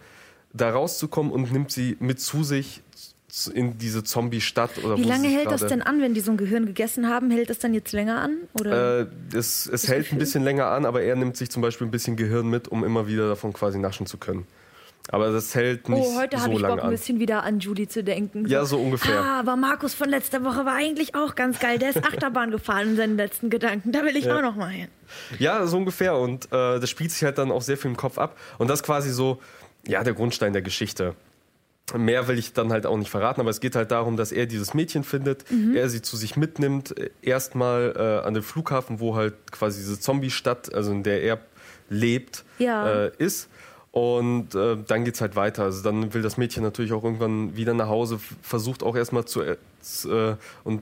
da 0.55 0.69
rauszukommen 0.71 1.31
und 1.31 1.51
nimmt 1.51 1.71
sie 1.71 1.97
mit 1.99 2.19
zu 2.19 2.43
sich 2.43 2.81
in 3.53 3.77
diese 3.77 4.03
Zombie-Stadt. 4.03 4.71
Wie 4.95 5.03
lange 5.03 5.27
hält 5.27 5.51
das 5.51 5.65
denn 5.67 5.81
an, 5.81 6.01
wenn 6.01 6.13
die 6.13 6.21
so 6.21 6.31
ein 6.31 6.37
Gehirn 6.37 6.65
gegessen 6.65 7.09
haben? 7.09 7.31
Hält 7.31 7.49
das 7.49 7.59
dann 7.59 7.73
jetzt 7.73 7.91
länger 7.91 8.21
an? 8.21 8.37
Oder 8.59 9.01
äh, 9.01 9.07
es 9.33 9.67
es 9.67 9.89
hält 9.89 10.13
ein 10.13 10.19
bisschen 10.19 10.43
länger 10.43 10.67
an, 10.67 10.85
aber 10.85 11.01
er 11.01 11.17
nimmt 11.17 11.35
sich 11.35 11.49
zum 11.51 11.61
Beispiel 11.61 11.85
ein 11.85 11.91
bisschen 11.91 12.15
Gehirn 12.15 12.47
mit, 12.49 12.69
um 12.69 12.85
immer 12.85 13.07
wieder 13.07 13.27
davon 13.27 13.51
quasi 13.51 13.77
naschen 13.77 14.05
zu 14.05 14.17
können. 14.17 14.47
Aber 15.09 15.31
das 15.31 15.53
hält 15.53 15.87
nicht 15.89 16.01
Oh, 16.01 16.15
heute 16.17 16.37
so 16.37 16.43
habe 16.43 16.53
ich 16.53 16.59
lange 16.59 16.75
Bock, 16.75 16.83
ein 16.83 16.87
an. 16.87 16.91
bisschen 16.95 17.19
wieder 17.19 17.43
an 17.43 17.59
Julie 17.59 17.87
zu 17.87 18.03
denken. 18.03 18.47
Ja, 18.47 18.65
so 18.65 18.79
ungefähr. 18.79 19.19
Ah, 19.21 19.39
aber 19.39 19.55
Markus 19.55 19.93
von 19.93 20.09
letzter 20.09 20.43
Woche 20.43 20.65
war 20.65 20.73
eigentlich 20.73 21.13
auch 21.13 21.35
ganz 21.35 21.59
geil. 21.59 21.77
Der 21.77 21.89
ist 21.89 21.97
Achterbahn 22.07 22.49
gefahren 22.51 22.91
in 22.91 22.95
seinen 22.95 23.17
letzten 23.17 23.49
Gedanken. 23.51 23.91
Da 23.91 24.03
will 24.03 24.15
ich 24.15 24.31
auch 24.31 24.41
noch 24.41 24.55
mal 24.55 24.69
hin. 24.69 24.87
Ja, 25.37 25.67
so 25.67 25.77
ungefähr. 25.77 26.15
Und 26.17 26.45
äh, 26.45 26.79
das 26.79 26.89
spielt 26.89 27.11
sich 27.11 27.23
halt 27.23 27.37
dann 27.37 27.51
auch 27.51 27.61
sehr 27.61 27.77
viel 27.77 27.91
im 27.91 27.97
Kopf 27.97 28.17
ab. 28.17 28.35
Und 28.57 28.67
das 28.69 28.81
quasi 28.81 29.11
so, 29.11 29.39
ja, 29.87 30.03
der 30.03 30.13
Grundstein 30.13 30.53
der 30.53 30.61
Geschichte. 30.61 31.15
Mehr 31.95 32.27
will 32.27 32.39
ich 32.39 32.53
dann 32.53 32.71
halt 32.71 32.87
auch 32.87 32.97
nicht 32.97 33.11
verraten, 33.11 33.41
aber 33.41 33.51
es 33.51 33.59
geht 33.59 33.75
halt 33.75 33.91
darum, 33.91 34.17
dass 34.17 34.31
er 34.31 34.47
dieses 34.47 34.73
Mädchen 34.73 35.03
findet, 35.03 35.49
Mhm. 35.51 35.75
er 35.75 35.87
sie 35.87 36.01
zu 36.01 36.17
sich 36.17 36.35
mitnimmt, 36.35 36.97
äh, 36.97 37.11
erstmal 37.21 37.93
äh, 37.95 38.25
an 38.27 38.33
den 38.33 38.41
Flughafen, 38.41 38.99
wo 38.99 39.15
halt 39.15 39.35
quasi 39.51 39.79
diese 39.81 39.99
Zombie-Stadt, 39.99 40.73
also 40.73 40.91
in 40.91 41.03
der 41.03 41.21
er 41.21 41.39
lebt, 41.89 42.43
Ja. 42.57 43.05
äh, 43.05 43.11
ist. 43.19 43.49
Und 43.91 44.55
äh, 44.55 44.75
dann 44.87 45.05
geht's 45.05 45.21
halt 45.21 45.35
weiter. 45.35 45.63
Also 45.63 45.83
dann 45.83 46.13
will 46.13 46.21
das 46.23 46.37
Mädchen 46.37 46.63
natürlich 46.63 46.91
auch 46.91 47.03
irgendwann 47.03 47.55
wieder 47.55 47.73
nach 47.75 47.87
Hause, 47.87 48.19
versucht 48.41 48.81
auch 48.83 48.95
erstmal 48.95 49.25
zu 49.25 49.41
äh, 49.41 49.55
äh, 50.05 50.35
und 50.63 50.81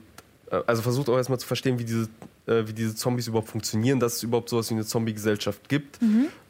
also 0.66 0.82
versucht 0.82 1.08
auch 1.08 1.16
erstmal 1.16 1.38
zu 1.38 1.46
verstehen, 1.46 1.78
wie 1.78 1.84
diese, 1.84 2.08
äh, 2.46 2.66
wie 2.66 2.72
diese 2.72 2.94
Zombies 2.94 3.26
überhaupt 3.26 3.48
funktionieren, 3.48 4.00
dass 4.00 4.16
es 4.16 4.22
überhaupt 4.22 4.48
sowas 4.48 4.70
wie 4.70 4.74
eine 4.74 4.84
Zombie-Gesellschaft 4.84 5.68
gibt. 5.68 5.98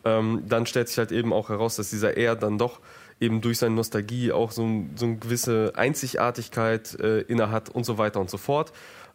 Ähm, 0.04 0.42
dann 0.48 0.66
stellt 0.66 0.88
sich 0.88 0.98
halt 0.98 1.12
eben 1.12 1.32
auch 1.32 1.48
heraus, 1.48 1.76
dass 1.76 1.90
dieser 1.90 2.16
er 2.16 2.36
dann 2.36 2.58
doch 2.58 2.80
eben 3.20 3.40
durch 3.40 3.58
seine 3.58 3.74
Nostalgie 3.74 4.32
auch 4.32 4.50
so, 4.50 4.84
so 4.96 5.06
eine 5.06 5.16
gewisse 5.16 5.72
Einzigartigkeit 5.76 6.98
äh, 7.00 7.20
innehat 7.20 7.70
und 7.70 7.84
so 7.84 7.98
weiter 7.98 8.20
und 8.20 8.28
so 8.28 8.38
fort. 8.38 8.72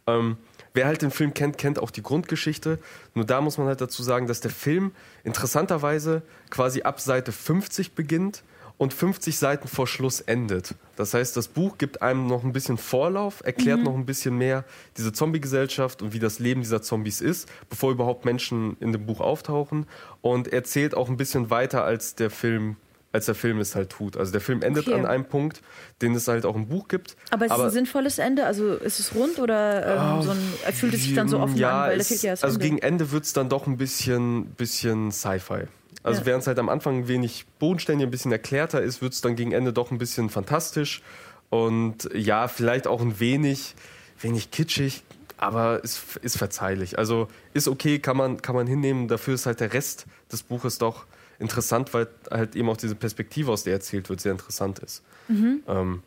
Ähm, 0.07 0.37
wer 0.73 0.85
halt 0.85 1.01
den 1.01 1.11
Film 1.11 1.33
kennt, 1.33 1.57
kennt 1.57 1.79
auch 1.79 1.91
die 1.91 2.03
Grundgeschichte. 2.03 2.79
Nur 3.13 3.25
da 3.25 3.41
muss 3.41 3.57
man 3.57 3.67
halt 3.67 3.81
dazu 3.81 4.01
sagen, 4.03 4.27
dass 4.27 4.39
der 4.39 4.51
Film 4.51 4.91
interessanterweise 5.23 6.21
quasi 6.49 6.81
ab 6.81 6.99
Seite 7.01 7.31
50 7.31 7.93
beginnt 7.93 8.43
und 8.79 8.93
50 8.93 9.37
Seiten 9.37 9.67
vor 9.67 9.87
Schluss 9.87 10.21
endet. 10.21 10.73
Das 10.95 11.13
heißt, 11.13 11.35
das 11.35 11.49
Buch 11.49 11.77
gibt 11.77 12.01
einem 12.01 12.27
noch 12.27 12.45
ein 12.45 12.53
bisschen 12.53 12.77
Vorlauf, 12.77 13.41
erklärt 13.43 13.83
noch 13.83 13.93
ein 13.93 14.05
bisschen 14.05 14.37
mehr 14.37 14.63
diese 14.97 15.11
Zombie-Gesellschaft 15.11 16.01
und 16.01 16.13
wie 16.13 16.19
das 16.19 16.39
Leben 16.39 16.61
dieser 16.61 16.81
Zombies 16.81 17.19
ist, 17.19 17.49
bevor 17.69 17.91
überhaupt 17.91 18.23
Menschen 18.23 18.77
in 18.79 18.93
dem 18.93 19.05
Buch 19.05 19.19
auftauchen. 19.19 19.85
Und 20.21 20.47
erzählt 20.47 20.95
auch 20.95 21.09
ein 21.09 21.17
bisschen 21.17 21.49
weiter 21.49 21.83
als 21.83 22.15
der 22.15 22.31
Film 22.31 22.77
als 23.11 23.25
der 23.25 23.33
Film 23.33 23.59
es 23.59 23.75
halt 23.75 23.89
tut. 23.89 24.17
Also 24.17 24.31
der 24.31 24.39
Film 24.39 24.61
endet 24.61 24.87
Okay. 24.87 24.99
an 24.99 25.07
einem 25.07 25.25
Punkt, 25.25 25.63
den 26.03 26.13
es 26.13 26.27
halt 26.27 26.45
auch 26.45 26.55
im 26.55 26.67
Buch 26.67 26.87
gibt. 26.87 27.15
Aber 27.31 27.47
ist 27.47 27.51
es 27.51 27.59
ein 27.59 27.69
sinnvolles 27.71 28.19
Ende? 28.19 28.45
Also 28.45 28.75
ist 28.75 28.99
es 28.99 29.15
rund 29.15 29.39
oder 29.39 30.19
ähm, 30.19 30.21
so 30.21 30.29
ein, 30.29 30.73
fühlt 30.73 30.93
es 30.93 31.05
sich 31.05 31.15
dann 31.15 31.27
so 31.27 31.39
offen 31.39 31.57
ja, 31.57 31.85
an? 31.85 31.89
Weil 31.89 31.99
es, 31.99 32.21
ja 32.21 32.33
also 32.33 32.45
Ende. 32.45 32.59
gegen 32.59 32.77
Ende 32.77 33.11
wird 33.11 33.23
es 33.23 33.33
dann 33.33 33.49
doch 33.49 33.65
ein 33.65 33.77
bisschen, 33.77 34.45
bisschen 34.51 35.11
Sci-Fi. 35.11 35.63
Also 36.03 36.21
Ja. 36.21 36.25
während 36.27 36.41
es 36.41 36.47
halt 36.47 36.59
am 36.59 36.69
Anfang 36.69 37.07
wenig 37.07 37.45
bodenständig, 37.59 38.07
ein 38.07 38.11
bisschen 38.11 38.31
erklärter 38.31 38.81
ist, 38.81 39.01
wird 39.01 39.13
es 39.13 39.21
dann 39.21 39.35
gegen 39.35 39.51
Ende 39.51 39.73
doch 39.73 39.91
ein 39.91 39.97
bisschen 39.97 40.29
fantastisch. 40.29 41.01
Und 41.49 42.09
ja, 42.13 42.47
vielleicht 42.47 42.87
auch 42.87 43.01
ein 43.01 43.19
wenig, 43.19 43.75
wenig 44.21 44.51
kitschig, 44.51 45.03
aber 45.37 45.83
ist, 45.83 46.17
ist 46.21 46.37
verzeihlich. 46.37 46.97
Also 46.97 47.27
ist 47.53 47.67
okay, 47.67 47.99
kann 47.99 48.17
man, 48.17 48.41
kann 48.41 48.55
man 48.55 48.67
hinnehmen. 48.67 49.07
Dafür 49.07 49.33
ist 49.35 49.45
halt 49.45 49.59
der 49.59 49.73
Rest 49.73 50.05
des 50.31 50.43
Buches 50.43 50.77
doch 50.77 51.05
interessant, 51.39 51.93
weil 51.93 52.07
halt 52.29 52.55
eben 52.55 52.69
auch 52.69 52.77
diese 52.77 52.95
Perspektive, 52.95 53.51
aus 53.51 53.63
der 53.63 53.73
erzählt 53.73 54.09
wird, 54.09 54.19
sehr 54.21 54.33
interessant 54.33 54.79
ist. 54.79 55.01
Ähm, 55.29 56.03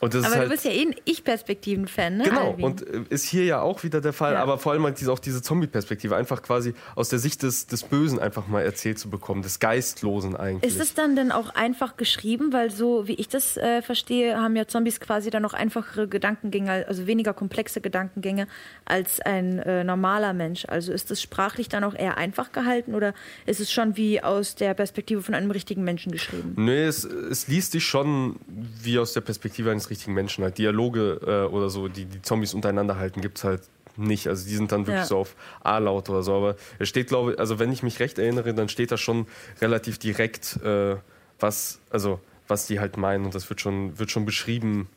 und 0.00 0.14
das. 0.14 0.24
Aber 0.24 0.28
ist 0.28 0.34
du 0.34 0.40
halt, 0.40 0.50
bist 0.50 0.64
ja 0.64 0.70
eh 0.72 0.82
ein 0.82 0.94
Ich-Perspektiven-Fan, 1.04 2.16
ne? 2.18 2.24
Genau, 2.24 2.50
Alvin? 2.52 2.64
und 2.64 2.86
äh, 2.86 3.00
ist 3.10 3.24
hier 3.24 3.44
ja 3.44 3.60
auch 3.60 3.82
wieder 3.84 4.00
der 4.00 4.12
Fall, 4.12 4.34
Ja. 4.34 4.42
aber 4.42 4.58
vor 4.58 4.72
allem 4.72 4.84
halt 4.84 5.00
diese, 5.00 5.12
auch 5.12 5.18
diese 5.18 5.42
Zombie-Perspektive, 5.42 6.16
einfach 6.16 6.42
quasi 6.42 6.74
aus 6.94 7.08
der 7.08 7.18
Sicht 7.18 7.42
des, 7.42 7.66
des 7.66 7.82
Bösen 7.82 8.18
einfach 8.18 8.46
mal 8.48 8.62
erzählt 8.62 8.98
zu 8.98 9.08
bekommen, 9.10 9.42
des 9.42 9.58
Geistlosen 9.58 10.36
eigentlich. 10.36 10.70
Ist 10.70 10.80
es 10.80 10.94
dann 10.94 11.16
denn 11.16 11.32
auch 11.32 11.50
einfach 11.54 11.96
geschrieben? 11.96 12.52
Weil 12.52 12.70
so 12.70 13.08
wie 13.08 13.14
ich 13.14 13.28
das 13.28 13.56
äh, 13.56 13.82
verstehe, 13.82 14.36
haben 14.40 14.56
ja 14.56 14.66
Zombies 14.66 15.00
quasi 15.00 15.30
dann 15.30 15.42
noch 15.42 15.54
einfachere 15.54 16.08
Gedankengänge, 16.08 16.86
also 16.88 17.06
weniger 17.06 17.32
komplexe 17.34 17.80
Gedankengänge 17.80 18.46
als 18.84 19.20
ein 19.20 19.58
äh, 19.60 19.84
normaler 19.84 20.32
Mensch. 20.32 20.64
Also 20.68 20.92
ist 20.92 21.10
es 21.10 21.22
sprachlich 21.22 21.68
dann 21.68 21.84
auch 21.84 21.94
eher 21.94 22.16
einfach 22.18 22.52
gehalten 22.52 22.94
oder 22.94 23.14
ist 23.46 23.60
es 23.60 23.70
schon 23.72 23.96
wie 23.96 24.22
aus 24.22 24.54
der 24.54 24.74
Perspektive 24.74 25.22
von 25.22 25.34
einem 25.34 25.50
richtigen 25.50 25.84
Menschen 25.84 26.12
geschrieben? 26.12 26.54
Nee, 26.56 26.84
es, 26.84 27.04
es 27.04 27.48
liest 27.48 27.72
sich 27.72 27.84
schon 27.84 28.36
wie 28.82 28.98
aus 28.98 29.12
der 29.12 29.20
Perspektive 29.20 29.70
eines 29.70 29.85
richtigen 29.90 30.14
Menschen. 30.14 30.44
Halt 30.44 30.58
Dialoge 30.58 31.20
äh, 31.26 31.52
oder 31.52 31.70
so, 31.70 31.88
die 31.88 32.04
die 32.04 32.22
Zombies 32.22 32.54
untereinander 32.54 32.96
halten, 32.96 33.20
gibt 33.20 33.38
es 33.38 33.44
halt 33.44 33.62
nicht. 33.96 34.28
Also 34.28 34.46
die 34.48 34.54
sind 34.54 34.72
dann 34.72 34.86
wirklich 34.86 34.98
Ja. 35.02 35.06
so 35.06 35.18
auf 35.18 35.36
A-Laut 35.62 36.10
oder 36.10 36.22
so. 36.22 36.34
Aber 36.34 36.56
es 36.78 36.88
steht, 36.88 37.08
glaube 37.08 37.32
ich, 37.32 37.38
also 37.38 37.58
wenn 37.58 37.72
ich 37.72 37.82
mich 37.82 37.98
recht 38.00 38.18
erinnere, 38.18 38.52
dann 38.54 38.68
steht 38.68 38.90
da 38.92 38.96
schon 38.96 39.26
relativ 39.60 39.98
direkt, 39.98 40.56
äh, 40.62 40.96
was, 41.40 41.80
also 41.90 42.20
was 42.48 42.66
die 42.66 42.78
halt 42.80 42.96
meinen. 42.96 43.24
Und 43.24 43.34
das 43.34 43.48
wird 43.48 43.60
schon, 43.60 43.98
wird 43.98 44.10
schon 44.10 44.24
beschrieben, 44.26 44.88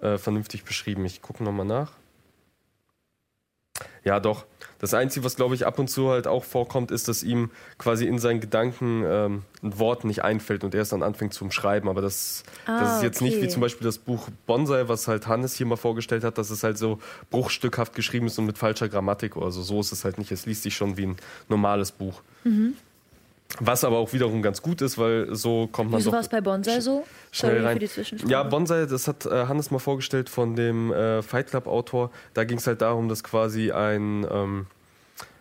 äh, 0.00 0.18
vernünftig 0.18 0.64
beschrieben. 0.64 1.04
Ich 1.04 1.20
gucke 1.22 1.42
nochmal 1.42 1.66
nach. 1.66 1.92
Ja, 4.04 4.20
doch. 4.20 4.44
Das 4.78 4.92
Einzige, 4.94 5.24
was 5.24 5.36
glaube 5.36 5.54
ich 5.54 5.66
ab 5.66 5.78
und 5.78 5.88
zu 5.88 6.10
halt 6.10 6.26
auch 6.26 6.44
vorkommt, 6.44 6.90
ist, 6.90 7.08
dass 7.08 7.22
ihm 7.22 7.50
quasi 7.78 8.06
in 8.06 8.18
seinen 8.18 8.40
Gedanken 8.40 9.02
ähm, 9.06 9.42
ein 9.62 9.78
Wort 9.78 10.04
nicht 10.04 10.22
einfällt 10.24 10.64
und 10.64 10.74
er 10.74 10.82
es 10.82 10.90
dann 10.90 11.02
anfängt 11.02 11.32
zum 11.34 11.50
Schreiben. 11.50 11.88
Aber 11.88 12.02
das, 12.02 12.42
das 12.66 12.90
Ah, 12.90 12.96
ist 12.96 13.02
jetzt 13.02 13.20
nicht 13.22 13.36
okay. 13.36 13.46
wie 13.46 13.48
zum 13.48 13.60
Beispiel 13.62 13.84
das 13.84 13.98
Buch 13.98 14.28
Bonsai, 14.46 14.88
was 14.88 15.08
halt 15.08 15.26
Hannes 15.26 15.54
hier 15.54 15.66
mal 15.66 15.76
vorgestellt 15.76 16.24
hat, 16.24 16.36
dass 16.38 16.50
es 16.50 16.62
halt 16.62 16.76
so 16.78 16.98
bruchstückhaft 17.30 17.94
geschrieben 17.94 18.26
ist 18.26 18.38
und 18.38 18.46
mit 18.46 18.58
falscher 18.58 18.88
Grammatik 18.88 19.36
oder 19.36 19.50
so. 19.50 19.62
So 19.62 19.80
ist 19.80 19.92
es 19.92 20.04
halt 20.04 20.18
nicht. 20.18 20.30
Es 20.32 20.46
liest 20.46 20.62
sich 20.64 20.74
schon 20.76 20.96
wie 20.96 21.06
ein 21.06 21.16
normales 21.48 21.92
Buch. 21.92 22.20
Mhm. 22.44 22.74
Was 23.60 23.84
aber 23.84 23.98
auch 23.98 24.12
wiederum 24.12 24.42
ganz 24.42 24.62
gut 24.62 24.82
ist, 24.82 24.98
weil 24.98 25.34
so 25.34 25.68
kommt 25.68 25.90
man 25.90 26.00
Wieso 26.00 26.10
war 26.10 26.20
es 26.20 26.28
bei 26.28 26.40
Bonsai 26.40 26.80
so? 26.80 27.04
schnell 27.30 27.52
Sorry 27.52 27.64
rein. 27.64 27.72
für 27.74 27.80
die 27.80 27.88
Zwischenfrage. 27.88 28.32
Ja, 28.32 28.42
Bonsai, 28.42 28.86
das 28.86 29.06
hat 29.06 29.26
äh, 29.26 29.46
Hannes 29.46 29.70
mal 29.70 29.78
vorgestellt 29.78 30.28
von 30.28 30.56
dem 30.56 30.92
äh, 30.92 31.22
Fight 31.22 31.48
Club 31.48 31.66
Autor. 31.68 32.10
Da 32.34 32.44
ging 32.44 32.58
es 32.58 32.66
halt 32.66 32.82
darum, 32.82 33.08
dass 33.08 33.22
quasi 33.22 33.70
ein, 33.70 34.26
ähm, 34.28 34.66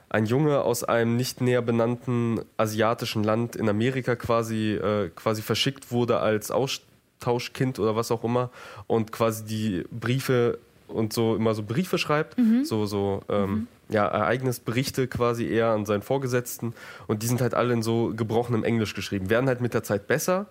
ein 0.10 0.27
Junge 0.27 0.62
aus 0.62 0.84
einem 0.84 1.15
nicht 1.15 1.41
näher 1.41 1.63
benannten 1.63 2.41
asiatischen 2.58 3.24
Land 3.24 3.55
in 3.55 3.67
Amerika 3.67 4.15
quasi, 4.15 4.74
äh, 4.74 5.10
quasi 5.15 5.41
verschickt 5.41 5.91
wurde 5.91 6.20
als 6.20 6.51
Austauschkind 6.51 7.79
oder 7.79 7.96
was 7.96 8.12
auch 8.12 8.24
immer 8.24 8.51
und 8.86 9.12
quasi 9.12 9.43
die 9.43 9.86
Briefe 9.89 10.60
und 10.88 11.13
so 11.13 11.36
immer 11.36 11.55
so 11.55 11.63
Briefe 11.63 11.98
schreibt, 11.98 12.36
so, 12.63 12.86
so 12.86 13.24
ähm, 13.27 13.67
ja, 13.93 14.05
Ereignisberichte 14.07 15.07
quasi 15.07 15.47
eher 15.47 15.67
an 15.67 15.85
seinen 15.85 16.01
Vorgesetzten 16.01 16.73
und 17.07 17.23
die 17.23 17.27
sind 17.27 17.39
halt 17.41 17.53
alle 17.53 17.73
in 17.73 17.81
so 17.83 18.13
gebrochenem 18.15 18.63
Englisch 18.63 18.93
geschrieben, 18.93 19.29
werden 19.29 19.47
halt 19.47 19.62
mit 19.62 19.73
der 19.73 19.83
Zeit 19.83 20.07
besser. 20.07 20.47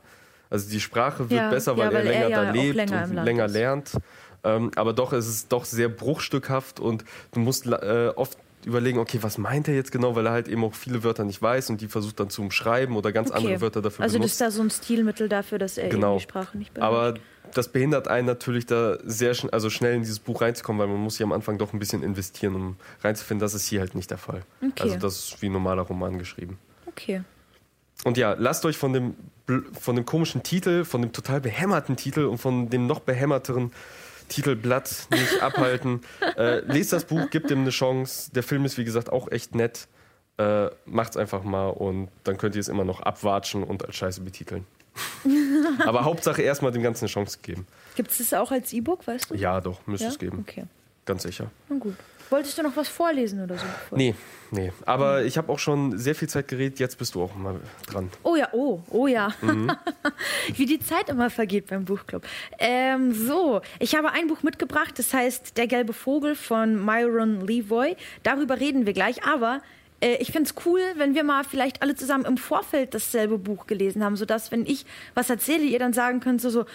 Also 0.49 0.71
die 0.71 0.81
Sprache 0.81 1.31
wird 1.31 1.41
Ja, 1.41 1.51
besser, 1.51 1.73
ja, 1.73 1.79
weil, 1.79 1.93
weil 1.95 2.07
er 2.07 2.13
er 2.13 2.13
länger 2.13 2.29
ja 2.29 2.45
da 2.45 2.51
lebt 2.53 2.77
länger 2.77 3.05
und 3.05 3.25
länger 3.25 3.45
ist. 3.47 3.53
lernt. 3.53 3.93
Ähm, 4.45 4.71
aber 4.77 4.93
doch, 4.93 5.13
es 5.13 5.29
ist 5.29 5.53
doch 5.53 5.65
sehr 5.65 5.89
bruchstückhaft 5.89 6.81
und 6.81 7.05
du 7.33 7.41
musst 7.41 7.67
äh, 7.67 8.13
oft 8.17 8.37
überlegen, 8.65 8.99
okay, 8.99 9.19
was 9.23 9.39
meint 9.39 9.67
er 9.69 9.75
jetzt 9.75 9.91
genau, 9.93 10.15
weil 10.15 10.27
er 10.27 10.33
halt 10.33 10.49
eben 10.49 10.63
auch 10.65 10.75
viele 10.75 11.03
Wörter 11.05 11.25
nicht 11.25 11.41
weiß 11.43 11.71
und 11.71 11.81
die 11.81 11.89
versucht 11.89 12.21
dann 12.21 12.29
zu 12.31 12.43
umschreiben 12.43 12.97
oder 12.97 13.13
ganz 13.13 13.31
andere 13.31 13.61
Wörter 13.61 13.83
dafür 13.83 14.03
Also 14.05 14.15
das 14.19 14.21
benutzt. 14.21 14.33
ist 14.35 14.41
da 14.41 14.51
so 14.51 14.63
ein 14.63 14.71
Stilmittel 14.71 15.29
dafür, 15.29 15.59
dass 15.59 15.79
er 15.79 15.89
Genau. 15.89 16.17
die 16.17 16.23
Sprache 16.23 16.57
nicht 16.59 16.75
beherrscht. 16.75 16.93
Aber 16.95 17.15
das 17.55 17.69
behindert 17.69 18.09
einen 18.09 18.27
natürlich 18.27 18.67
da 18.67 18.99
sehr 19.05 19.35
schn 19.35 19.51
also 19.51 19.71
schnell 19.71 19.95
in 19.95 20.01
dieses 20.01 20.19
Buch 20.19 20.41
reinzukommen, 20.41 20.81
weil 20.81 20.89
man 20.89 21.01
muss 21.03 21.19
ja 21.19 21.27
am 21.27 21.33
Anfang 21.33 21.59
doch 21.59 21.73
ein 21.73 21.79
bisschen 21.79 22.03
investieren, 22.03 22.55
um 22.55 22.77
reinzufinden. 23.03 23.41
Das 23.41 23.55
ist 23.55 23.67
hier 23.67 23.81
halt 23.81 23.95
nicht 23.95 24.11
der 24.11 24.19
Fall. 24.19 24.43
Okay. 24.61 24.83
Also 24.83 24.97
das 24.97 25.19
ist 25.19 25.43
wie 25.43 25.47
ein 25.47 25.53
normaler 25.53 25.83
Roman 25.83 26.19
geschrieben. 26.19 26.59
okay. 26.87 27.23
Und 28.05 28.17
ja, 28.17 28.35
lasst 28.37 28.65
euch 28.65 28.77
von 28.77 28.93
dem, 28.93 29.15
von 29.79 29.95
dem 29.95 30.05
komischen 30.05 30.43
Titel, 30.43 30.85
von 30.85 31.03
dem 31.03 31.13
total 31.13 31.41
behämmerten 31.41 31.97
Titel 31.97 32.25
und 32.25 32.39
von 32.39 32.69
dem 32.69 32.87
noch 32.89 33.01
behämmerteren 33.01 33.73
Titelblatt 34.29 35.07
nicht 35.11 35.41
abhalten. 35.43 36.01
Äh, 36.37 36.61
lest 36.61 36.93
das 36.93 37.05
Buch, 37.05 37.31
gebt 37.31 37.51
ihm 37.51 37.61
eine 37.61 37.71
Chance. 37.71 38.33
Der 38.33 38.43
Film 38.43 38.65
ist, 38.65 38.77
wie 38.77 38.85
gesagt, 38.85 39.13
auch 39.13 39.31
echt 39.31 39.55
nett. 39.55 39.87
Äh, 40.39 40.71
macht's 40.87 41.17
einfach 41.17 41.45
mal 41.45 41.69
und 41.69 42.09
dann 42.25 42.39
könnt 42.39 42.57
ihr 42.57 42.61
es 42.61 42.69
immer 42.69 42.85
noch 42.85 43.01
abwatschen 43.01 43.63
und 43.63 43.85
als 43.85 43.95
Scheiße 43.95 44.23
betiteln. 44.23 44.67
Aber 45.87 46.05
Hauptsache 46.05 46.43
erstmal 46.43 46.73
dem 46.73 46.83
Ganzen 46.83 47.05
eine 47.05 47.11
Chance 47.13 47.39
geben. 47.43 47.67
Gibt 47.97 48.11
es 48.11 48.19
das 48.19 48.35
auch 48.35 48.51
als 48.51 48.73
E-Book, 48.73 49.07
weißt 49.07 49.31
du? 49.31 49.35
Ja, 49.35 49.61
doch, 49.61 49.87
müsste 49.87 50.07
Ja? 50.07 50.11
es 50.11 50.19
geben. 50.19 50.45
Okay. 50.49 50.65
Ganz 51.05 51.23
sicher. 51.23 51.51
Na 51.69 51.77
gut. 51.77 51.95
Wolltest 52.31 52.57
du 52.57 52.63
noch 52.63 52.75
was 52.77 52.89
vorlesen 52.89 53.43
oder 53.45 53.59
so? 53.59 53.65
Nee, 53.95 54.15
nee. 54.53 54.73
Aber 54.87 55.23
ich 55.23 55.37
habe 55.37 55.53
auch 55.53 55.59
schon 55.59 55.99
sehr 55.99 56.15
viel 56.15 56.31
Zeit 56.31 56.49
geredet. 56.49 56.79
Jetzt 56.79 56.97
bist 56.97 57.15
du 57.15 57.23
auch 57.23 57.35
mal 57.35 57.61
dran. 57.87 58.09
Oh 58.23 58.37
ja, 58.37 58.49
oh, 58.53 58.81
oh 58.89 59.07
ja. 59.07 59.35
Mhm. 59.43 59.71
Wie 60.57 60.65
die 60.65 60.81
Zeit 60.81 61.11
immer 61.11 61.29
vergeht 61.29 61.67
beim 61.67 61.85
Buchclub. 61.85 62.23
Ähm, 62.59 63.13
so, 63.13 63.61
ich 63.81 63.95
habe 63.95 64.13
ein 64.13 64.29
Buch 64.29 64.43
mitgebracht, 64.43 64.99
das 64.99 65.13
heißt 65.13 65.59
Der 65.59 65.67
gelbe 65.67 65.93
Vogel 65.93 66.35
von 66.35 66.83
Myron 66.83 67.47
Levoy. 67.47 67.97
Darüber 68.23 68.59
reden 68.59 68.87
wir 68.87 68.95
gleich, 68.95 69.25
aber 69.27 69.61
äh, 70.03 70.17
ich 70.17 70.33
finde 70.33 70.51
es 70.51 70.67
cool, 70.67 70.81
wenn 70.97 71.15
wir 71.15 71.25
mal 71.25 71.45
vielleicht 71.45 71.81
alle 71.81 71.95
zusammen 71.95 72.25
im 72.25 72.37
Vorfeld 72.37 72.95
dasselbe 72.95 73.39
Buch 73.39 73.67
gelesen 73.67 74.05
haben, 74.05 74.17
sodass, 74.17 74.53
wenn 74.53 74.67
ich 74.67 74.85
was 75.15 75.31
erzähle, 75.31 75.65
ihr 75.65 75.79
dann 75.79 75.93
sagen 75.93 76.21
könnt, 76.21 76.41
so, 76.41 76.51
so 76.51 76.67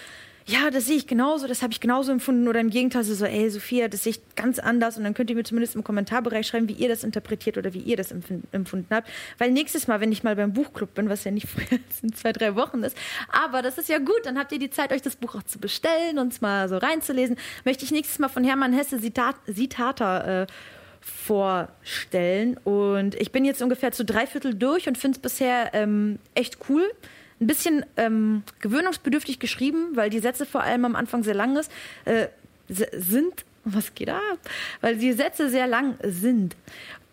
ja, 0.48 0.70
das 0.70 0.86
sehe 0.86 0.96
ich 0.96 1.06
genauso, 1.06 1.46
das 1.46 1.62
habe 1.62 1.74
ich 1.74 1.80
genauso 1.80 2.10
empfunden. 2.10 2.48
Oder 2.48 2.60
im 2.60 2.70
Gegenteil, 2.70 3.04
so, 3.04 3.26
ey, 3.26 3.50
Sophia, 3.50 3.88
das 3.88 4.04
sehe 4.04 4.12
ich 4.12 4.34
ganz 4.34 4.58
anders. 4.58 4.96
Und 4.96 5.04
dann 5.04 5.12
könnt 5.12 5.28
ihr 5.28 5.36
mir 5.36 5.44
zumindest 5.44 5.76
im 5.76 5.84
Kommentarbereich 5.84 6.46
schreiben, 6.46 6.70
wie 6.70 6.72
ihr 6.72 6.88
das 6.88 7.04
interpretiert 7.04 7.58
oder 7.58 7.74
wie 7.74 7.80
ihr 7.80 7.98
das 7.98 8.12
empfunden 8.12 8.86
habt. 8.90 9.10
Weil 9.36 9.50
nächstes 9.50 9.88
Mal, 9.88 10.00
wenn 10.00 10.10
ich 10.10 10.22
mal 10.22 10.36
beim 10.36 10.54
Buchclub 10.54 10.94
bin, 10.94 11.10
was 11.10 11.24
ja 11.24 11.32
nicht 11.32 11.46
früher 11.50 11.78
in 12.02 12.14
zwei, 12.14 12.32
drei 12.32 12.56
Wochen 12.56 12.82
ist, 12.82 12.96
aber 13.28 13.60
das 13.60 13.76
ist 13.76 13.90
ja 13.90 13.98
gut, 13.98 14.24
dann 14.24 14.38
habt 14.38 14.50
ihr 14.50 14.58
die 14.58 14.70
Zeit, 14.70 14.90
euch 14.90 15.02
das 15.02 15.16
Buch 15.16 15.34
auch 15.34 15.42
zu 15.42 15.58
bestellen 15.58 16.18
und 16.18 16.32
es 16.32 16.40
mal 16.40 16.66
so 16.70 16.78
reinzulesen. 16.78 17.36
Möchte 17.66 17.84
ich 17.84 17.90
nächstes 17.90 18.18
Mal 18.18 18.28
von 18.28 18.42
Hermann 18.42 18.72
Hesse 18.72 18.98
Zitat, 18.98 19.36
Zitata 19.54 20.44
äh, 20.44 20.46
vorstellen. 21.00 22.56
Und 22.64 23.14
ich 23.14 23.32
bin 23.32 23.44
jetzt 23.44 23.62
ungefähr 23.62 23.92
zu 23.92 24.04
drei 24.04 24.26
Viertel 24.26 24.54
durch 24.54 24.88
und 24.88 24.98
finde 24.98 25.16
es 25.16 25.22
bisher 25.22 25.74
ähm, 25.74 26.18
echt 26.34 26.58
cool 26.68 26.90
ein 27.40 27.46
bisschen 27.46 27.84
ähm, 27.96 28.42
gewöhnungsbedürftig 28.60 29.38
geschrieben, 29.38 29.90
weil 29.94 30.10
die 30.10 30.18
Sätze 30.18 30.44
vor 30.44 30.62
allem 30.62 30.84
am 30.84 30.96
Anfang 30.96 31.22
sehr 31.22 31.34
lang 31.34 31.56
ist, 31.56 31.70
äh, 32.04 32.26
sind. 32.68 33.44
Was 33.64 33.94
geht 33.94 34.08
ab? 34.08 34.38
Weil 34.80 34.96
die 34.96 35.12
Sätze 35.12 35.50
sehr 35.50 35.66
lang 35.66 35.96
sind. 36.02 36.56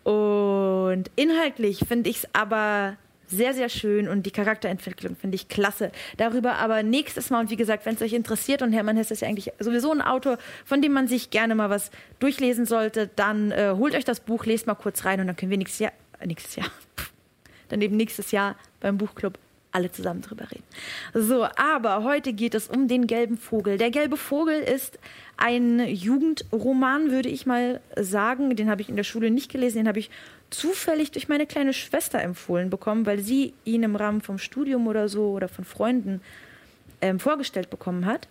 Und 0.03 1.05
inhaltlich 1.15 1.79
finde 1.87 2.09
ich 2.09 2.17
es 2.17 2.27
aber 2.33 2.97
sehr, 3.27 3.53
sehr 3.53 3.69
schön 3.69 4.07
und 4.07 4.25
die 4.25 4.31
Charakterentwicklung 4.31 5.15
finde 5.15 5.35
ich 5.35 5.47
klasse. 5.47 5.91
Darüber 6.17 6.55
aber 6.55 6.83
nächstes 6.83 7.29
Mal 7.29 7.41
und 7.41 7.49
wie 7.49 7.55
gesagt, 7.55 7.85
wenn 7.85 7.95
es 7.95 8.01
euch 8.01 8.13
interessiert 8.13 8.61
und 8.61 8.73
Hermann 8.73 8.97
Hesse 8.97 9.13
ist 9.13 9.21
ja 9.21 9.27
eigentlich 9.27 9.51
sowieso 9.59 9.91
ein 9.91 10.01
Autor, 10.01 10.37
von 10.65 10.81
dem 10.81 10.93
man 10.93 11.07
sich 11.07 11.29
gerne 11.29 11.55
mal 11.55 11.69
was 11.69 11.91
durchlesen 12.19 12.65
sollte, 12.65 13.09
dann 13.15 13.51
äh, 13.51 13.73
holt 13.75 13.95
euch 13.95 14.05
das 14.05 14.19
Buch, 14.19 14.45
lest 14.45 14.67
mal 14.67 14.75
kurz 14.75 15.05
rein 15.05 15.19
und 15.19 15.27
dann 15.27 15.35
können 15.35 15.51
wir 15.51 15.57
nächstes 15.57 15.79
Jahr, 15.79 15.93
nächstes 16.23 16.55
Jahr, 16.55 16.69
dann 17.69 17.81
eben 17.81 17.97
nächstes 17.97 18.31
Jahr 18.31 18.55
beim 18.79 18.97
Buchclub 18.97 19.37
alle 19.75 19.91
zusammen 19.91 20.21
drüber 20.21 20.49
reden. 20.49 20.63
So, 21.13 21.45
aber 21.57 22.03
heute 22.03 22.31
geht 22.33 22.55
es 22.55 22.69
um 22.69 22.87
den 22.87 23.07
gelben 23.07 23.37
Vogel. 23.37 23.77
Der 23.77 23.91
gelbe 23.91 24.15
Vogel 24.15 24.61
ist 24.61 24.97
ein 25.35 25.85
Jugendroman, 25.85 27.11
würde 27.11 27.27
ich 27.27 27.45
mal 27.45 27.81
sagen. 27.99 28.55
Den 28.55 28.69
habe 28.69 28.81
ich 28.81 28.89
in 28.89 28.95
der 28.95 29.03
Schule 29.03 29.29
nicht 29.29 29.51
gelesen, 29.51 29.79
den 29.79 29.87
habe 29.87 29.99
ich 29.99 30.09
zufällig 30.49 31.11
durch 31.11 31.27
meine 31.27 31.45
kleine 31.45 31.73
Schwester 31.73 32.21
empfohlen 32.21 32.69
bekommen, 32.69 33.05
weil 33.05 33.19
sie 33.19 33.53
ihn 33.65 33.83
im 33.83 33.97
Rahmen 33.97 34.21
vom 34.21 34.37
Studium 34.37 34.87
oder 34.87 35.09
so 35.09 35.31
oder 35.31 35.49
von 35.49 35.65
Freunden 35.65 36.21
ähm, 37.01 37.19
vorgestellt 37.19 37.69
bekommen 37.69 38.05
hat. 38.05 38.29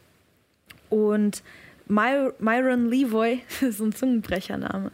Und 0.89 1.43
My 1.87 2.31
Myron 2.39 2.89
Levoy, 2.91 3.41
so 3.71 3.85
ein 3.85 3.93
Zungenbrechername, 3.93 4.91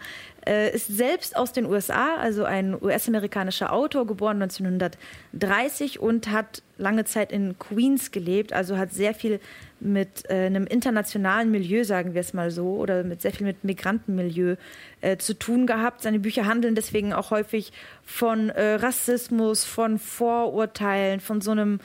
äh, 0.47 0.75
ist 0.75 0.89
selbst 0.89 1.37
aus 1.37 1.53
den 1.53 1.67
USA, 1.67 2.17
also 2.17 2.45
ein 2.45 2.75
US-amerikanischer 2.75 3.73
Autor, 3.73 4.07
geboren 4.07 4.43
1930 4.43 6.01
und 6.01 6.31
hat 6.31 6.63
lange 6.79 7.05
Zeit 7.05 7.31
in 7.31 7.59
Queens 7.59 8.11
gelebt, 8.11 8.53
also 8.53 8.77
hat 8.77 8.93
sehr 8.93 9.15
viel 9.15 9.39
mit 9.79 10.29
äh, 10.29 10.47
einem 10.47 10.67
internationalen 10.67 11.51
Milieu, 11.51 11.85
sagen 11.85 12.15
wir 12.15 12.21
es 12.21 12.35
mal 12.35 12.51
so, 12.51 12.77
oder 12.77 13.05
mit 13.05 13.23
sehr 13.23 13.33
viel 13.33 13.47
mit 13.47 13.63
Migrantenmilieu 13.65 14.57
äh, 15.01 15.17
zu 15.17 15.35
tun 15.35 15.67
gehabt. 15.67 16.03
Seine 16.03 16.19
Bücher 16.19 16.47
handeln 16.47 16.75
deswegen 16.75 17.13
auch 17.13 17.31
häufig 17.31 17.73
von 18.05 18.51
äh, 18.51 18.75
Rassismus, 18.75 19.65
von 19.65 19.99
Vorurteilen, 19.99 21.21
von 21.21 21.41
so 21.41 21.53
einem 21.53 21.81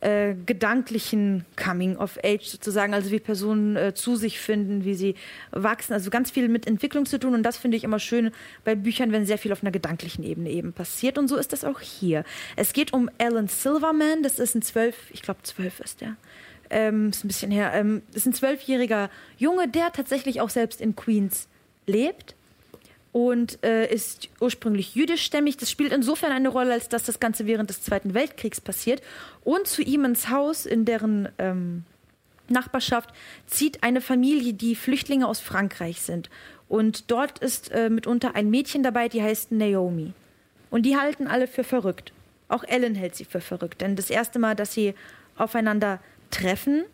äh, 0.00 0.34
gedanklichen 0.46 1.44
Coming 1.62 1.96
of 1.96 2.18
Age 2.24 2.46
sozusagen, 2.46 2.94
also 2.94 3.10
wie 3.10 3.20
Personen 3.20 3.76
äh, 3.76 3.94
zu 3.94 4.16
sich 4.16 4.40
finden, 4.40 4.84
wie 4.84 4.94
sie 4.94 5.14
wachsen, 5.50 5.92
also 5.92 6.10
ganz 6.10 6.30
viel 6.30 6.48
mit 6.48 6.66
Entwicklung 6.66 7.06
zu 7.06 7.18
tun. 7.18 7.34
Und 7.34 7.42
das 7.42 7.58
finde 7.58 7.76
ich 7.76 7.84
immer 7.84 7.98
schön 7.98 8.30
bei 8.64 8.74
Büchern, 8.74 9.12
wenn 9.12 9.26
sehr 9.26 9.38
viel 9.38 9.52
auf 9.52 9.62
einer 9.62 9.70
gedanklichen 9.70 10.24
Ebene 10.24 10.50
eben 10.50 10.72
passiert. 10.72 11.18
Und 11.18 11.28
so 11.28 11.36
ist 11.36 11.52
das 11.52 11.64
auch 11.64 11.80
hier. 11.80 12.24
Es 12.56 12.72
geht 12.72 12.92
um 12.92 13.10
Alan 13.18 13.48
Silverman, 13.48 14.22
das 14.22 14.38
ist 14.38 14.54
ein 14.54 14.62
zwölf, 14.62 14.96
ich 15.10 15.22
glaube 15.22 15.40
zwölf 15.42 15.80
ist 15.80 16.00
der, 16.00 16.16
ähm, 16.70 17.10
ist 17.10 17.24
ein 17.24 17.28
bisschen 17.28 17.50
her, 17.50 17.72
ähm, 17.74 18.02
ist 18.14 18.26
ein 18.26 18.32
zwölfjähriger 18.32 19.10
Junge, 19.36 19.68
der 19.68 19.92
tatsächlich 19.92 20.40
auch 20.40 20.50
selbst 20.50 20.80
in 20.80 20.96
Queens 20.96 21.48
lebt 21.86 22.36
und 23.12 23.62
äh, 23.64 23.92
ist 23.92 24.28
ursprünglich 24.40 24.94
jüdischstämmig. 24.94 25.56
Das 25.56 25.70
spielt 25.70 25.92
insofern 25.92 26.32
eine 26.32 26.48
Rolle, 26.48 26.72
als 26.72 26.88
dass 26.88 27.04
das 27.04 27.18
Ganze 27.18 27.46
während 27.46 27.70
des 27.70 27.82
Zweiten 27.82 28.14
Weltkriegs 28.14 28.60
passiert. 28.60 29.02
Und 29.42 29.66
zu 29.66 29.82
ihm 29.82 30.04
ins 30.04 30.30
Haus, 30.30 30.66
in 30.66 30.84
deren 30.84 31.28
ähm, 31.38 31.84
Nachbarschaft, 32.48 33.10
zieht 33.46 33.82
eine 33.82 34.00
Familie, 34.00 34.54
die 34.54 34.76
Flüchtlinge 34.76 35.26
aus 35.26 35.40
Frankreich 35.40 36.00
sind. 36.00 36.30
Und 36.68 37.10
dort 37.10 37.40
ist 37.40 37.72
äh, 37.72 37.90
mitunter 37.90 38.36
ein 38.36 38.48
Mädchen 38.48 38.84
dabei, 38.84 39.08
die 39.08 39.22
heißt 39.22 39.50
Naomi. 39.50 40.12
Und 40.70 40.86
die 40.86 40.96
halten 40.96 41.26
alle 41.26 41.48
für 41.48 41.64
verrückt. 41.64 42.12
Auch 42.48 42.62
Ellen 42.62 42.94
hält 42.94 43.16
sie 43.16 43.24
für 43.24 43.40
verrückt. 43.40 43.80
Denn 43.80 43.96
das 43.96 44.08
erste 44.08 44.38
Mal, 44.38 44.54
dass 44.54 44.72
sie 44.72 44.94
aufeinander 45.36 46.00
treffen, 46.30 46.84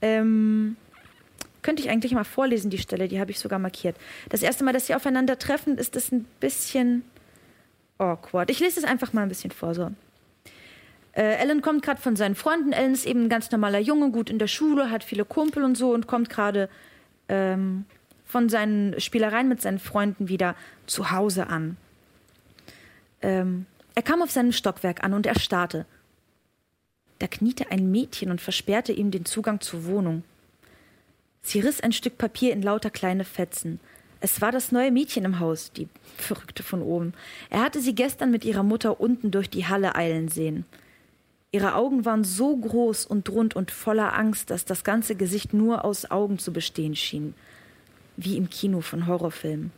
ähm, 0.00 0.76
könnte 1.66 1.82
ich 1.82 1.90
eigentlich 1.90 2.12
mal 2.12 2.22
vorlesen, 2.22 2.70
die 2.70 2.78
Stelle, 2.78 3.08
die 3.08 3.18
habe 3.18 3.32
ich 3.32 3.40
sogar 3.40 3.58
markiert. 3.58 3.96
Das 4.28 4.40
erste 4.40 4.62
Mal, 4.62 4.72
dass 4.72 4.86
sie 4.86 4.94
aufeinandertreffen, 4.94 5.78
ist 5.78 5.96
es 5.96 6.12
ein 6.12 6.24
bisschen 6.38 7.02
awkward. 7.98 8.50
Ich 8.50 8.60
lese 8.60 8.78
es 8.78 8.86
einfach 8.86 9.12
mal 9.12 9.22
ein 9.22 9.28
bisschen 9.28 9.50
vor. 9.50 9.74
So. 9.74 9.90
Äh, 11.12 11.38
Ellen 11.38 11.62
kommt 11.62 11.82
gerade 11.82 12.00
von 12.00 12.14
seinen 12.14 12.36
Freunden. 12.36 12.70
Ellen 12.70 12.92
ist 12.92 13.04
eben 13.04 13.24
ein 13.24 13.28
ganz 13.28 13.50
normaler 13.50 13.80
Junge, 13.80 14.12
gut 14.12 14.30
in 14.30 14.38
der 14.38 14.46
Schule, 14.46 14.92
hat 14.92 15.02
viele 15.02 15.24
Kumpel 15.24 15.64
und 15.64 15.76
so 15.76 15.92
und 15.92 16.06
kommt 16.06 16.30
gerade 16.30 16.68
ähm, 17.28 17.84
von 18.24 18.48
seinen 18.48 19.00
Spielereien 19.00 19.48
mit 19.48 19.60
seinen 19.60 19.80
Freunden 19.80 20.28
wieder 20.28 20.54
zu 20.86 21.10
Hause 21.10 21.48
an. 21.48 21.76
Ähm, 23.22 23.66
er 23.96 24.02
kam 24.02 24.22
auf 24.22 24.30
seinem 24.30 24.52
Stockwerk 24.52 25.02
an 25.02 25.14
und 25.14 25.26
erstarrte. 25.26 25.84
Da 27.18 27.26
kniete 27.26 27.72
ein 27.72 27.90
Mädchen 27.90 28.30
und 28.30 28.40
versperrte 28.40 28.92
ihm 28.92 29.10
den 29.10 29.24
Zugang 29.24 29.60
zur 29.60 29.86
Wohnung. 29.86 30.22
Sie 31.46 31.60
riss 31.60 31.80
ein 31.80 31.92
Stück 31.92 32.18
Papier 32.18 32.52
in 32.52 32.60
lauter 32.60 32.90
kleine 32.90 33.24
Fetzen. 33.24 33.78
Es 34.18 34.40
war 34.40 34.50
das 34.50 34.72
neue 34.72 34.90
Mädchen 34.90 35.24
im 35.24 35.38
Haus, 35.38 35.70
die 35.70 35.86
Verrückte 36.16 36.64
von 36.64 36.82
oben. 36.82 37.12
Er 37.50 37.60
hatte 37.60 37.80
sie 37.80 37.94
gestern 37.94 38.32
mit 38.32 38.44
ihrer 38.44 38.64
Mutter 38.64 38.98
unten 38.98 39.30
durch 39.30 39.48
die 39.48 39.64
Halle 39.64 39.94
eilen 39.94 40.26
sehen. 40.26 40.64
Ihre 41.52 41.76
Augen 41.76 42.04
waren 42.04 42.24
so 42.24 42.56
groß 42.56 43.06
und 43.06 43.30
rund 43.30 43.54
und 43.54 43.70
voller 43.70 44.18
Angst, 44.18 44.50
dass 44.50 44.64
das 44.64 44.82
ganze 44.82 45.14
Gesicht 45.14 45.54
nur 45.54 45.84
aus 45.84 46.10
Augen 46.10 46.40
zu 46.40 46.52
bestehen 46.52 46.96
schien. 46.96 47.32
Wie 48.16 48.36
im 48.36 48.50
Kino 48.50 48.80
von 48.80 49.06
Horrorfilmen. 49.06 49.70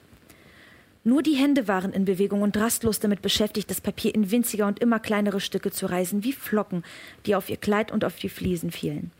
Nur 1.04 1.22
die 1.22 1.36
Hände 1.36 1.68
waren 1.68 1.92
in 1.92 2.06
Bewegung 2.06 2.40
und 2.40 2.56
rastlos 2.56 2.98
damit 2.98 3.20
beschäftigt, 3.20 3.70
das 3.70 3.82
Papier 3.82 4.14
in 4.14 4.30
winziger 4.30 4.66
und 4.66 4.78
immer 4.78 5.00
kleinere 5.00 5.40
Stücke 5.40 5.70
zu 5.70 5.84
reißen, 5.84 6.24
wie 6.24 6.32
Flocken, 6.32 6.82
die 7.26 7.34
auf 7.34 7.50
ihr 7.50 7.58
Kleid 7.58 7.92
und 7.92 8.06
auf 8.06 8.16
die 8.16 8.30
Fliesen 8.30 8.70
fielen. 8.70 9.10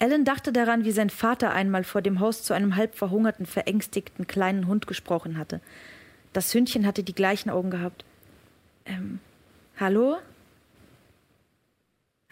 Ellen 0.00 0.24
dachte 0.24 0.50
daran, 0.50 0.84
wie 0.84 0.92
sein 0.92 1.10
Vater 1.10 1.52
einmal 1.52 1.84
vor 1.84 2.00
dem 2.00 2.20
Haus 2.20 2.42
zu 2.42 2.54
einem 2.54 2.74
halb 2.74 2.96
verhungerten, 2.96 3.44
verängstigten 3.44 4.26
kleinen 4.26 4.66
Hund 4.66 4.86
gesprochen 4.86 5.36
hatte. 5.36 5.60
Das 6.32 6.54
Hündchen 6.54 6.86
hatte 6.86 7.02
die 7.02 7.14
gleichen 7.14 7.50
Augen 7.50 7.70
gehabt. 7.70 8.04
Ähm, 8.86 9.20
hallo? 9.78 10.16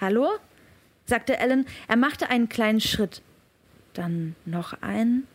Hallo? 0.01 0.31
sagte 1.05 1.37
Ellen. 1.37 1.67
Er 1.89 1.97
machte 1.97 2.31
einen 2.31 2.49
kleinen 2.49 2.81
Schritt. 2.81 3.21
Dann 3.93 4.35
noch 4.47 4.81
einen. 4.81 5.27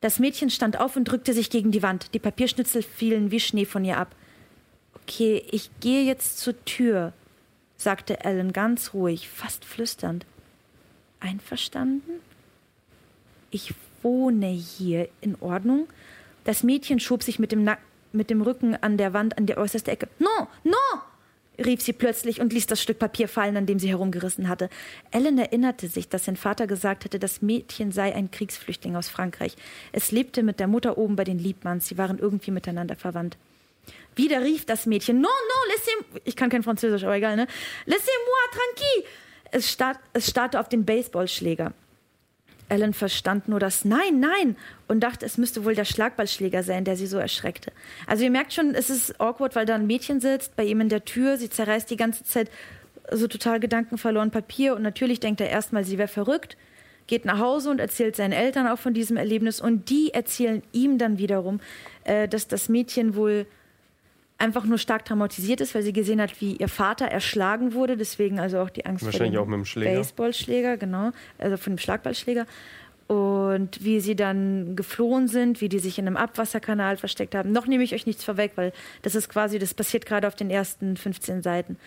Das 0.00 0.18
Mädchen 0.18 0.48
stand 0.48 0.80
auf 0.80 0.96
und 0.96 1.04
drückte 1.04 1.34
sich 1.34 1.50
gegen 1.50 1.70
die 1.70 1.82
Wand. 1.82 2.14
Die 2.14 2.18
Papierschnitzel 2.18 2.82
fielen 2.82 3.30
wie 3.30 3.40
Schnee 3.40 3.66
von 3.66 3.84
ihr 3.84 3.98
ab. 3.98 4.14
Okay, 4.94 5.44
ich 5.50 5.70
gehe 5.80 6.02
jetzt 6.02 6.38
zur 6.38 6.64
Tür, 6.64 7.12
sagte 7.76 8.24
Ellen 8.24 8.54
ganz 8.54 8.94
ruhig, 8.94 9.28
fast 9.28 9.66
flüsternd. 9.66 10.24
Einverstanden? 11.20 12.20
Ich 13.50 13.74
wohne 14.02 14.48
hier. 14.48 15.08
In 15.20 15.36
Ordnung? 15.40 15.88
Das 16.44 16.62
Mädchen 16.62 17.00
schob 17.00 17.22
sich 17.22 17.38
mit 17.38 17.52
dem, 17.52 17.64
Nack 17.64 17.80
mit 18.12 18.30
dem 18.30 18.42
Rücken 18.42 18.76
an 18.76 18.96
der 18.96 19.12
Wand 19.12 19.36
an 19.38 19.46
die 19.46 19.56
äußerste 19.56 19.90
Ecke. 19.90 20.08
No, 20.18 20.48
no! 20.64 20.76
rief 21.58 21.80
sie 21.80 21.92
plötzlich 21.92 22.40
und 22.40 22.52
ließ 22.52 22.66
das 22.66 22.82
Stück 22.82 22.98
Papier 22.98 23.28
fallen, 23.28 23.56
an 23.56 23.66
dem 23.66 23.78
sie 23.78 23.88
herumgerissen 23.88 24.48
hatte. 24.48 24.68
Ellen 25.10 25.38
erinnerte 25.38 25.88
sich, 25.88 26.08
dass 26.08 26.26
sein 26.26 26.36
Vater 26.36 26.66
gesagt 26.66 27.04
hatte, 27.04 27.18
das 27.18 27.42
Mädchen 27.42 27.92
sei 27.92 28.14
ein 28.14 28.30
Kriegsflüchtling 28.30 28.96
aus 28.96 29.08
Frankreich. 29.08 29.56
Es 29.92 30.12
lebte 30.12 30.42
mit 30.42 30.60
der 30.60 30.66
Mutter 30.66 30.98
oben 30.98 31.16
bei 31.16 31.24
den 31.24 31.38
Liebmanns. 31.38 31.88
Sie 31.88 31.98
waren 31.98 32.18
irgendwie 32.18 32.50
miteinander 32.50 32.96
verwandt. 32.96 33.36
Wieder 34.14 34.42
rief 34.42 34.64
das 34.64 34.86
Mädchen: 34.86 35.20
No, 35.20 35.28
no, 35.28 35.72
laissez 35.72 36.22
Ich 36.24 36.36
kann 36.36 36.50
kein 36.50 36.62
Französisch, 36.62 37.04
aber 37.04 37.16
egal, 37.16 37.36
ne? 37.36 37.46
Laissez-moi 37.84 38.50
tranquille! 38.50 39.04
Es, 39.56 39.72
start, 39.72 39.98
es 40.12 40.28
starrte 40.28 40.60
auf 40.60 40.68
den 40.68 40.84
Baseballschläger. 40.84 41.72
Ellen 42.68 42.92
verstand 42.92 43.48
nur 43.48 43.58
das 43.58 43.86
Nein, 43.86 44.20
nein 44.20 44.54
und 44.86 45.00
dachte, 45.00 45.24
es 45.24 45.38
müsste 45.38 45.64
wohl 45.64 45.74
der 45.74 45.86
Schlagballschläger 45.86 46.62
sein, 46.62 46.84
der 46.84 46.94
sie 46.94 47.06
so 47.06 47.16
erschreckte. 47.16 47.72
Also 48.06 48.24
ihr 48.24 48.30
merkt 48.30 48.52
schon, 48.52 48.74
es 48.74 48.90
ist 48.90 49.18
awkward, 49.18 49.56
weil 49.56 49.64
da 49.64 49.76
ein 49.76 49.86
Mädchen 49.86 50.20
sitzt, 50.20 50.56
bei 50.56 50.64
ihm 50.64 50.82
in 50.82 50.90
der 50.90 51.06
Tür, 51.06 51.38
sie 51.38 51.48
zerreißt 51.48 51.88
die 51.88 51.96
ganze 51.96 52.24
Zeit 52.24 52.50
so 53.10 53.28
total 53.28 53.58
gedankenverloren 53.58 54.30
Papier 54.30 54.76
und 54.76 54.82
natürlich 54.82 55.20
denkt 55.20 55.40
er 55.40 55.48
erstmal, 55.48 55.84
sie 55.84 55.96
wäre 55.96 56.08
verrückt, 56.08 56.58
geht 57.06 57.24
nach 57.24 57.38
Hause 57.38 57.70
und 57.70 57.78
erzählt 57.78 58.14
seinen 58.14 58.32
Eltern 58.32 58.66
auch 58.66 58.78
von 58.78 58.92
diesem 58.92 59.16
Erlebnis 59.16 59.58
und 59.58 59.88
die 59.88 60.12
erzählen 60.12 60.62
ihm 60.72 60.98
dann 60.98 61.16
wiederum, 61.16 61.60
äh, 62.04 62.28
dass 62.28 62.46
das 62.46 62.68
Mädchen 62.68 63.16
wohl 63.16 63.46
einfach 64.38 64.64
nur 64.64 64.78
stark 64.78 65.04
traumatisiert 65.04 65.60
ist, 65.60 65.74
weil 65.74 65.82
sie 65.82 65.92
gesehen 65.92 66.20
hat, 66.20 66.40
wie 66.40 66.56
ihr 66.56 66.68
Vater 66.68 67.06
erschlagen 67.06 67.72
wurde. 67.72 67.96
Deswegen 67.96 68.38
also 68.38 68.58
auch 68.58 68.70
die 68.70 68.84
Angst 68.86 69.04
Wahrscheinlich 69.04 69.36
vor 69.36 69.44
dem 69.44 69.48
auch 69.48 69.50
mit 69.50 69.58
dem 69.58 69.64
Schläger. 69.64 69.98
Baseballschläger, 69.98 70.76
genau, 70.76 71.12
also 71.38 71.56
von 71.56 71.74
dem 71.74 71.78
Schlagballschläger. 71.78 72.46
Und 73.06 73.84
wie 73.84 74.00
sie 74.00 74.16
dann 74.16 74.74
geflohen 74.74 75.28
sind, 75.28 75.60
wie 75.60 75.68
die 75.68 75.78
sich 75.78 75.98
in 75.98 76.08
einem 76.08 76.16
Abwasserkanal 76.16 76.96
versteckt 76.96 77.36
haben. 77.36 77.52
Noch 77.52 77.68
nehme 77.68 77.84
ich 77.84 77.94
euch 77.94 78.04
nichts 78.04 78.24
vorweg, 78.24 78.52
weil 78.56 78.72
das 79.02 79.14
ist 79.14 79.28
quasi, 79.28 79.60
das 79.60 79.74
passiert 79.74 80.06
gerade 80.06 80.26
auf 80.26 80.34
den 80.34 80.50
ersten 80.50 80.96
15 80.96 81.42
Seiten. 81.42 81.78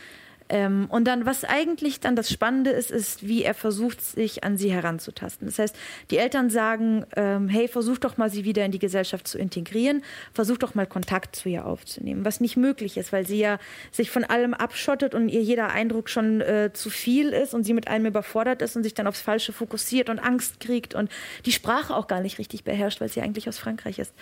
Ähm, 0.50 0.88
und 0.90 1.06
dann, 1.06 1.28
was 1.28 1.46
eigentlich 1.46 2.00
dann 2.00 2.16
das 2.16 2.32
Spannende 2.32 2.72
ist, 2.72 2.90
ist, 2.90 3.28
wie 3.28 3.44
er 3.44 3.54
versucht, 3.54 4.04
sich 4.04 4.44
an 4.44 4.58
sie 4.58 4.72
heranzutasten. 4.72 5.48
Das 5.48 5.60
heißt, 5.60 5.76
die 6.10 6.18
Eltern 6.18 6.50
sagen, 6.50 7.06
ähm, 7.16 7.48
hey, 7.48 7.68
versuch 7.68 8.00
doch 8.00 8.18
mal, 8.18 8.32
sie 8.32 8.46
wieder 8.46 8.66
in 8.66 8.72
die 8.72 8.80
Gesellschaft 8.80 9.28
zu 9.28 9.38
integrieren, 9.38 10.04
versuch 10.34 10.58
doch 10.58 10.74
mal 10.74 10.88
Kontakt 10.88 11.36
zu 11.36 11.50
ihr 11.50 11.66
aufzunehmen, 11.66 12.26
was 12.26 12.42
nicht 12.42 12.58
möglich 12.58 12.98
ist, 12.98 13.14
weil 13.14 13.28
sie 13.28 13.38
ja 13.38 13.60
sich 13.92 14.10
von 14.10 14.24
allem 14.24 14.56
abschottet 14.56 15.14
und 15.14 15.30
ihr 15.30 15.44
jeder 15.44 15.70
Eindruck 15.70 16.10
schon 16.10 16.42
äh, 16.42 16.72
zu 16.74 16.90
viel 16.90 17.30
ist 17.30 17.54
und 17.54 17.64
sie 17.64 17.74
mit 17.74 17.88
allem 17.88 18.08
überfordert 18.08 18.64
ist 18.64 18.76
und 18.76 18.82
sich 18.82 18.96
dann 18.96 19.06
aufs 19.06 19.22
Falsche 19.22 19.54
fokussiert 19.54 20.10
und 20.10 20.18
Angst 20.18 20.60
kriegt 20.60 20.96
und 20.96 21.12
die 21.46 21.52
Sprache 21.52 21.96
auch 21.96 22.08
gar 22.08 22.22
nicht 22.22 22.40
richtig 22.40 22.64
beherrscht, 22.64 23.02
weil 23.02 23.10
sie 23.10 23.22
eigentlich 23.22 23.48
aus 23.48 23.60
Frankreich 23.60 24.00
ist. 24.00 24.14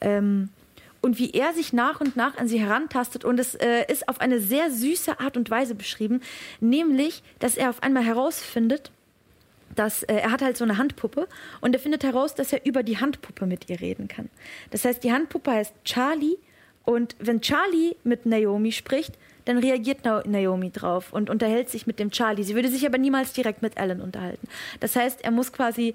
Ähm, 0.00 0.50
und 1.04 1.18
wie 1.18 1.32
er 1.32 1.52
sich 1.52 1.74
nach 1.74 2.00
und 2.00 2.16
nach 2.16 2.38
an 2.38 2.48
sie 2.48 2.58
herantastet. 2.58 3.26
Und 3.26 3.38
es 3.38 3.54
äh, 3.54 3.84
ist 3.92 4.08
auf 4.08 4.20
eine 4.22 4.40
sehr 4.40 4.70
süße 4.70 5.20
Art 5.20 5.36
und 5.36 5.50
Weise 5.50 5.74
beschrieben, 5.74 6.22
nämlich, 6.60 7.22
dass 7.40 7.58
er 7.58 7.68
auf 7.68 7.82
einmal 7.82 8.04
herausfindet, 8.04 8.90
dass 9.74 10.02
äh, 10.04 10.14
er 10.14 10.30
hat 10.30 10.40
halt 10.40 10.56
so 10.56 10.64
eine 10.64 10.78
Handpuppe 10.78 11.28
und 11.60 11.74
er 11.74 11.78
findet 11.78 12.04
heraus, 12.04 12.34
dass 12.34 12.54
er 12.54 12.64
über 12.64 12.82
die 12.82 12.98
Handpuppe 12.98 13.44
mit 13.44 13.68
ihr 13.68 13.82
reden 13.82 14.08
kann. 14.08 14.30
Das 14.70 14.86
heißt, 14.86 15.04
die 15.04 15.12
Handpuppe 15.12 15.50
heißt 15.52 15.74
Charlie 15.84 16.38
und 16.84 17.16
wenn 17.18 17.42
Charlie 17.42 17.96
mit 18.02 18.24
Naomi 18.24 18.72
spricht, 18.72 19.18
dann 19.44 19.58
reagiert 19.58 20.06
Naomi 20.06 20.70
drauf 20.70 21.12
und 21.12 21.28
unterhält 21.28 21.68
sich 21.68 21.86
mit 21.86 21.98
dem 21.98 22.12
Charlie. 22.12 22.44
Sie 22.44 22.54
würde 22.54 22.70
sich 22.70 22.86
aber 22.86 22.96
niemals 22.96 23.34
direkt 23.34 23.60
mit 23.60 23.76
Ellen 23.76 24.00
unterhalten. 24.00 24.48
Das 24.80 24.96
heißt, 24.96 25.22
er 25.22 25.32
muss 25.32 25.52
quasi 25.52 25.94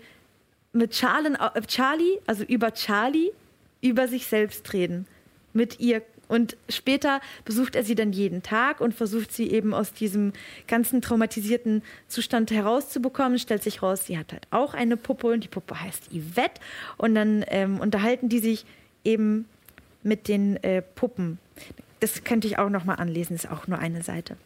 mit 0.72 0.92
Charlie, 0.92 1.34
äh, 1.34 1.62
Charlie 1.66 2.20
also 2.28 2.44
über 2.44 2.72
Charlie 2.76 3.32
über 3.82 4.08
sich 4.08 4.28
selbst 4.28 4.72
reden. 4.74 5.08
Mit 5.54 5.80
ihr. 5.80 6.02
Und 6.28 6.58
später 6.70 7.22
besucht 7.44 7.76
er 7.76 7.84
sie 7.84 7.96
dann 7.96 8.14
jeden 8.14 8.44
Tag 8.44 8.82
und 8.82 8.94
versucht 8.94 9.34
sie 9.34 9.50
eben 9.50 9.74
aus 9.74 9.94
diesem 9.94 10.34
ganzen 10.68 11.02
traumatisierten 11.02 11.82
Zustand 12.08 12.52
herauszubekommen. 12.52 13.40
Stellt 13.40 13.64
sich 13.64 13.82
raus, 13.82 14.06
sie 14.06 14.18
hat 14.18 14.32
halt 14.32 14.48
auch 14.52 14.76
eine 14.76 14.96
Puppe 14.96 15.28
und 15.28 15.44
die 15.44 15.48
Puppe 15.48 15.82
heißt 15.82 16.10
Yvette. 16.12 16.62
Und 16.98 17.16
dann 17.16 17.44
ähm, 17.48 17.80
unterhalten 17.80 18.30
die 18.30 18.40
sich 18.40 18.66
eben 19.04 19.46
mit 20.04 20.28
den 20.28 20.64
äh, 20.64 20.84
Puppen. 20.84 21.40
Das 22.00 22.24
könnte 22.24 22.48
ich 22.48 22.60
auch 22.60 22.70
noch 22.70 22.86
mal 22.86 22.96
anlesen, 22.96 23.36
ist 23.36 23.50
auch 23.50 23.68
nur 23.68 23.80
eine 23.80 24.04
Seite. 24.04 24.38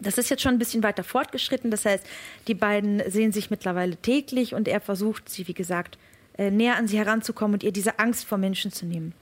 Das 0.00 0.16
ist 0.16 0.30
jetzt 0.30 0.42
schon 0.42 0.52
ein 0.52 0.58
bisschen 0.58 0.82
weiter 0.82 1.02
fortgeschritten. 1.02 1.70
Das 1.70 1.84
heißt, 1.84 2.06
die 2.46 2.54
beiden 2.54 3.02
sehen 3.10 3.32
sich 3.32 3.50
mittlerweile 3.50 3.96
täglich 3.96 4.54
und 4.54 4.68
er 4.68 4.80
versucht 4.80 5.28
sie, 5.28 5.48
wie 5.48 5.54
gesagt, 5.54 5.98
äh, 6.38 6.50
näher 6.52 6.76
an 6.76 6.86
sie 6.86 6.96
heranzukommen 6.96 7.54
und 7.54 7.62
ihr 7.64 7.72
diese 7.72 7.98
Angst 7.98 8.24
vor 8.24 8.38
Menschen 8.38 8.72
zu 8.72 8.86
nehmen. 8.86 9.12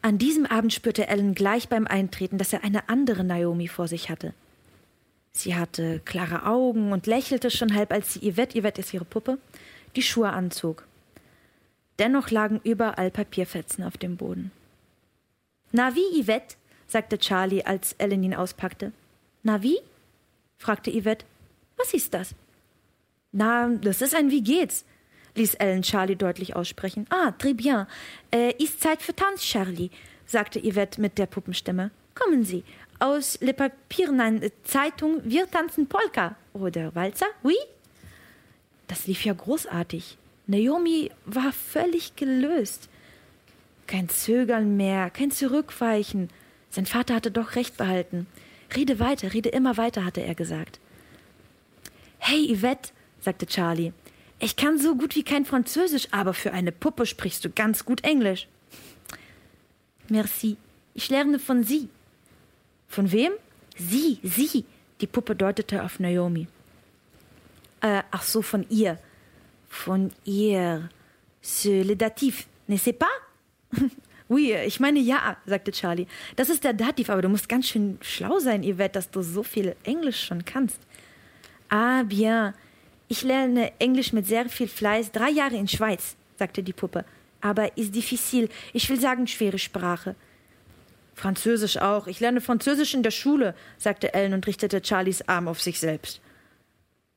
An 0.00 0.16
diesem 0.16 0.46
Abend 0.46 0.72
spürte 0.72 1.08
Ellen 1.08 1.34
gleich 1.34 1.68
beim 1.68 1.86
Eintreten, 1.86 2.38
dass 2.38 2.52
er 2.52 2.62
eine 2.62 2.88
andere 2.88 3.24
Naomi 3.24 3.66
vor 3.66 3.88
sich 3.88 4.08
hatte. 4.08 4.32
Sie 5.32 5.56
hatte 5.56 6.00
klare 6.04 6.46
Augen 6.46 6.92
und 6.92 7.06
lächelte 7.06 7.50
schon 7.50 7.74
halb, 7.74 7.92
als 7.92 8.14
sie 8.14 8.30
Yvette, 8.32 8.60
Yvette 8.60 8.80
ist 8.80 8.94
ihre 8.94 9.04
Puppe, 9.04 9.38
die 9.96 10.02
Schuhe 10.02 10.30
anzog. 10.30 10.86
Dennoch 11.98 12.30
lagen 12.30 12.60
überall 12.62 13.10
Papierfetzen 13.10 13.82
auf 13.82 13.98
dem 13.98 14.16
Boden. 14.16 14.52
Na 15.72 15.94
wie, 15.96 16.22
Yvette? 16.22 16.54
sagte 16.86 17.18
Charlie, 17.18 17.64
als 17.64 17.94
Ellen 17.94 18.22
ihn 18.22 18.34
auspackte. 18.34 18.92
Na 19.42 19.62
wie? 19.62 19.78
fragte 20.58 20.92
Yvette. 20.92 21.26
Was 21.76 21.92
ist 21.92 22.14
das? 22.14 22.34
Na, 23.32 23.68
das 23.68 24.00
ist 24.00 24.14
ein 24.14 24.30
Wie 24.30 24.42
geht's 24.42 24.84
ließ 25.38 25.54
Ellen 25.54 25.82
Charlie 25.82 26.16
deutlich 26.16 26.54
aussprechen. 26.54 27.06
Ah, 27.10 27.32
très 27.38 27.54
bien. 27.54 27.86
Äh, 28.30 28.52
ist 28.62 28.80
Zeit 28.80 29.00
für 29.00 29.14
Tanz, 29.14 29.42
Charlie, 29.42 29.90
sagte 30.26 30.60
Yvette 30.60 31.00
mit 31.00 31.16
der 31.16 31.26
Puppenstimme. 31.26 31.90
Kommen 32.14 32.44
Sie. 32.44 32.64
Aus 32.98 33.38
Le 33.40 33.54
Papier, 33.54 34.10
nein, 34.10 34.50
Zeitung, 34.64 35.20
wir 35.24 35.50
tanzen 35.50 35.86
Polka. 35.86 36.36
Oder 36.52 36.94
Walzer? 36.94 37.28
Oui? 37.42 37.54
Das 38.88 39.06
lief 39.06 39.24
ja 39.24 39.32
großartig. 39.32 40.18
Naomi 40.46 41.10
war 41.24 41.52
völlig 41.52 42.16
gelöst. 42.16 42.88
Kein 43.86 44.08
Zögern 44.08 44.76
mehr, 44.76 45.10
kein 45.10 45.30
Zurückweichen. 45.30 46.28
Sein 46.70 46.86
Vater 46.86 47.14
hatte 47.14 47.30
doch 47.30 47.54
recht 47.54 47.76
behalten. 47.76 48.26
Rede 48.74 48.98
weiter, 48.98 49.32
rede 49.32 49.48
immer 49.50 49.76
weiter, 49.76 50.04
hatte 50.04 50.22
er 50.22 50.34
gesagt. 50.34 50.80
Hey, 52.18 52.54
Yvette, 52.54 52.90
sagte 53.20 53.46
Charlie, 53.46 53.92
ich 54.40 54.56
kann 54.56 54.78
so 54.78 54.94
gut 54.94 55.16
wie 55.16 55.24
kein 55.24 55.44
Französisch, 55.44 56.08
aber 56.12 56.34
für 56.34 56.52
eine 56.52 56.72
Puppe 56.72 57.06
sprichst 57.06 57.44
du 57.44 57.50
ganz 57.50 57.84
gut 57.84 58.04
Englisch. 58.04 58.46
Merci. 60.08 60.56
Ich 60.94 61.10
lerne 61.10 61.38
von 61.38 61.64
sie. 61.64 61.88
Von 62.88 63.10
wem? 63.12 63.32
Sie, 63.76 64.18
sie. 64.22 64.64
Die 65.00 65.06
Puppe 65.06 65.36
deutete 65.36 65.82
auf 65.82 66.00
Naomi. 66.00 66.46
Äh, 67.80 68.02
ach 68.10 68.22
so, 68.22 68.42
von 68.42 68.66
ihr. 68.68 68.98
Von 69.68 70.12
ihr. 70.24 70.88
C'est 71.40 71.84
le 71.84 71.94
datif, 71.94 72.48
n'est-ce 72.68 72.92
pas? 72.92 73.06
oui, 74.28 74.54
ich 74.66 74.80
meine 74.80 74.98
ja, 74.98 75.36
sagte 75.46 75.72
Charlie. 75.72 76.06
Das 76.36 76.48
ist 76.48 76.64
der 76.64 76.74
Dativ, 76.74 77.10
aber 77.10 77.22
du 77.22 77.28
musst 77.28 77.48
ganz 77.48 77.68
schön 77.68 77.98
schlau 78.00 78.38
sein, 78.38 78.62
Yvette, 78.62 78.94
dass 78.94 79.10
du 79.10 79.22
so 79.22 79.42
viel 79.42 79.76
Englisch 79.84 80.24
schon 80.24 80.44
kannst. 80.44 80.80
Ah, 81.68 82.02
bien. 82.02 82.54
Ich 83.08 83.22
lerne 83.22 83.72
Englisch 83.78 84.12
mit 84.12 84.26
sehr 84.26 84.48
viel 84.48 84.68
Fleiß, 84.68 85.12
drei 85.12 85.30
Jahre 85.30 85.56
in 85.56 85.66
Schweiz, 85.66 86.16
sagte 86.38 86.62
die 86.62 86.74
Puppe. 86.74 87.04
Aber 87.40 87.76
ist 87.76 87.94
diffizil. 87.94 88.48
Ich 88.72 88.88
will 88.90 89.00
sagen, 89.00 89.26
schwere 89.26 89.58
Sprache. 89.58 90.14
Französisch 91.14 91.78
auch. 91.78 92.06
Ich 92.06 92.20
lerne 92.20 92.40
Französisch 92.40 92.94
in 92.94 93.02
der 93.02 93.10
Schule, 93.10 93.54
sagte 93.78 94.12
Ellen 94.12 94.34
und 94.34 94.46
richtete 94.46 94.82
Charlies 94.84 95.26
Arm 95.28 95.48
auf 95.48 95.60
sich 95.60 95.80
selbst. 95.80 96.20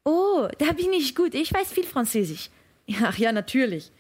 Oh, 0.04 0.48
da 0.58 0.72
bin 0.72 0.94
ich 0.94 1.16
gut. 1.16 1.36
Ich 1.36 1.54
weiß 1.54 1.72
viel 1.72 1.86
Französisch. 1.86 2.50
Ach 3.04 3.18
ja, 3.18 3.32
natürlich. 3.32 3.92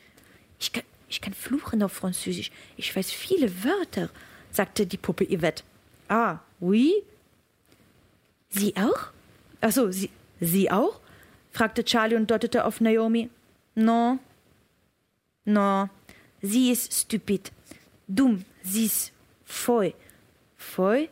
Ich 0.60 0.72
kann, 0.72 0.84
ich 1.10 1.22
kann 1.22 1.34
fluchen 1.34 1.84
auf 1.84 1.92
Französisch. 1.92 2.52
Ich 2.78 2.96
weiß 2.96 3.12
viele 3.12 3.64
Wörter, 3.64 4.10
sagte 4.52 4.86
die 4.86 4.98
Puppe 4.98 5.26
Yvette. 5.26 5.64
Ah, 6.08 6.40
oui? 6.60 6.94
Sie 8.50 8.76
auch? 8.76 9.08
Ach 9.62 9.72
so, 9.72 9.92
Sie, 9.92 10.10
Sie 10.40 10.72
auch? 10.72 11.00
Fragte 11.52 11.84
Charlie 11.84 12.16
und 12.16 12.30
deutete 12.30 12.66
auf 12.66 12.82
Naomi. 12.82 13.30
No. 13.76 14.20
No. 15.46 15.90
Sie 16.42 16.72
ist 16.72 16.94
stupid. 16.94 17.52
Dumm. 18.08 18.46
Sie 18.64 18.86
ist 18.86 19.12
feu. 19.46 19.92
Feu? 20.58 21.08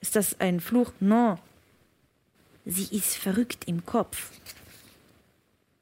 Ist 0.00 0.16
das 0.16 0.40
ein 0.40 0.60
Fluch? 0.60 0.92
No. 1.00 1.38
Sie 2.64 2.96
ist 2.96 3.16
verrückt 3.16 3.64
im 3.66 3.86
Kopf. 3.86 4.30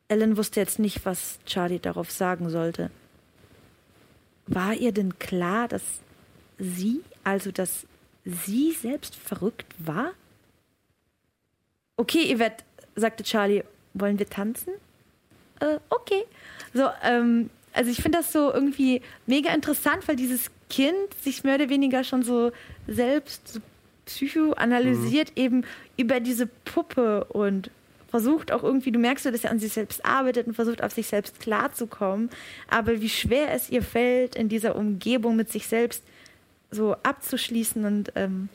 Ellen 0.09 0.37
wusste 0.37 0.61
jetzt 0.61 0.79
nicht, 0.79 1.05
was 1.07 1.39
Charlie 1.47 1.79
darauf 1.79 2.11
sagen 2.11 2.51
sollte. 2.51 2.91
War 4.47 4.75
ihr 4.75 4.93
denn 4.93 5.19
klar, 5.19 5.69
dass 5.69 5.83
sie, 6.59 7.03
also 7.25 7.51
dass 7.51 7.87
sie 8.25 8.73
selbst 8.73 9.17
verrückt 9.17 9.75
war? 9.79 10.13
Okay, 11.97 12.35
Yvette, 12.35 12.65
sagte 12.97 13.25
Charlie 13.25 13.65
wollen 13.95 14.19
wir 14.19 14.29
tanzen? 14.29 14.75
Äh, 15.61 15.79
okay. 15.91 16.25
So, 16.73 16.89
ähm, 17.03 17.51
also 17.73 17.91
ich 17.91 18.03
finde 18.03 18.19
das 18.19 18.33
so 18.33 18.53
irgendwie 18.53 19.03
mega 19.27 19.53
interessant, 19.53 20.07
weil 20.07 20.17
dieses 20.17 20.51
Kind 20.71 21.15
sich 21.23 21.45
mehr 21.45 21.57
oder 21.57 21.69
weniger 21.69 22.05
schon 22.05 22.23
so 22.23 22.53
selbst 22.87 23.49
so 23.49 23.61
psychoanalysiert 24.07 25.31
mhm. 25.31 25.43
eben 25.43 25.65
über 25.97 26.21
diese 26.21 26.47
Puppe 26.47 27.25
und 27.25 27.71
versucht 28.09 28.53
auch 28.53 28.63
irgendwie, 28.63 28.93
du 28.93 28.99
merkst 28.99 29.25
so, 29.25 29.31
dass 29.31 29.43
er 29.43 29.51
an 29.51 29.59
sich 29.59 29.73
selbst 29.73 30.05
arbeitet 30.05 30.47
und 30.47 30.55
versucht 30.55 30.83
auf 30.83 30.93
sich 30.93 31.09
selbst 31.09 31.41
klarzukommen, 31.41 32.31
aber 32.69 33.01
wie 33.01 33.09
schwer 33.09 33.53
es 33.53 33.71
ihr 33.71 33.83
fällt, 33.83 34.37
in 34.37 34.49
dieser 34.49 34.77
Umgebung 34.77 35.35
mit 35.35 35.51
sich 35.51 35.67
selbst 35.67 36.05
so 36.71 36.95
abzuschließen 37.03 37.85
und 37.85 38.13
ähm, 38.15 38.49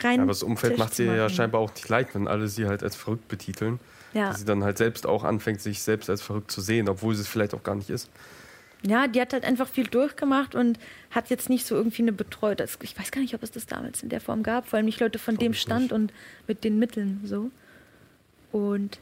rein. 0.00 0.16
Ja, 0.16 0.22
aber 0.22 0.32
das 0.32 0.42
Umfeld 0.42 0.76
macht 0.76 0.94
sie 0.94 1.04
ja 1.04 1.28
scheinbar 1.30 1.62
auch 1.62 1.74
nicht 1.74 1.88
leid, 1.88 2.14
wenn 2.14 2.28
alle 2.28 2.48
sie 2.48 2.66
halt 2.66 2.82
als 2.82 2.94
verrückt 2.96 3.28
betiteln. 3.28 3.80
Ja. 4.12 4.28
Dass 4.28 4.40
sie 4.40 4.44
dann 4.44 4.64
halt 4.64 4.78
selbst 4.78 5.06
auch 5.06 5.24
anfängt, 5.24 5.60
sich 5.60 5.82
selbst 5.82 6.10
als 6.10 6.22
verrückt 6.22 6.50
zu 6.50 6.60
sehen, 6.60 6.88
obwohl 6.88 7.14
sie 7.14 7.22
es 7.22 7.28
vielleicht 7.28 7.54
auch 7.54 7.62
gar 7.62 7.74
nicht 7.74 7.90
ist. 7.90 8.10
Ja, 8.84 9.06
die 9.06 9.20
hat 9.20 9.32
halt 9.32 9.44
einfach 9.44 9.68
viel 9.68 9.86
durchgemacht 9.86 10.54
und 10.54 10.78
hat 11.10 11.30
jetzt 11.30 11.48
nicht 11.48 11.66
so 11.66 11.76
irgendwie 11.76 12.02
eine 12.02 12.12
Betreute. 12.12 12.66
Ich 12.82 12.98
weiß 12.98 13.12
gar 13.12 13.20
nicht, 13.20 13.34
ob 13.34 13.42
es 13.42 13.52
das 13.52 13.66
damals 13.66 14.02
in 14.02 14.08
der 14.08 14.20
Form 14.20 14.42
gab, 14.42 14.68
vor 14.68 14.76
allem 14.76 14.86
nicht 14.86 14.98
Leute 14.98 15.20
von 15.20 15.36
dem 15.36 15.54
Stand 15.54 15.82
nicht. 15.82 15.92
und 15.92 16.12
mit 16.48 16.64
den 16.64 16.78
Mitteln 16.78 17.20
so. 17.24 17.50
Und 18.50 18.98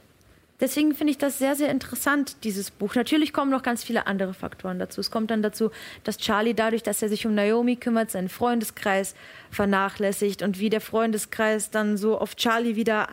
Deswegen 0.61 0.93
finde 0.93 1.09
ich 1.09 1.17
das 1.17 1.39
sehr, 1.39 1.55
sehr 1.55 1.69
interessant, 1.71 2.43
dieses 2.43 2.69
Buch. 2.69 2.93
Natürlich 2.93 3.33
kommen 3.33 3.49
noch 3.49 3.63
ganz 3.63 3.83
viele 3.83 4.05
andere 4.05 4.35
Faktoren 4.35 4.77
dazu. 4.77 5.01
Es 5.01 5.09
kommt 5.09 5.31
dann 5.31 5.41
dazu, 5.41 5.71
dass 6.03 6.17
Charlie 6.17 6.53
dadurch, 6.53 6.83
dass 6.83 7.01
er 7.01 7.09
sich 7.09 7.25
um 7.25 7.33
Naomi 7.33 7.77
kümmert, 7.77 8.11
seinen 8.11 8.29
Freundeskreis 8.29 9.15
vernachlässigt 9.49 10.43
und 10.43 10.59
wie 10.59 10.69
der 10.69 10.79
Freundeskreis 10.79 11.71
dann 11.71 11.97
so 11.97 12.19
auf 12.19 12.35
Charlie 12.35 12.75
wieder 12.75 13.09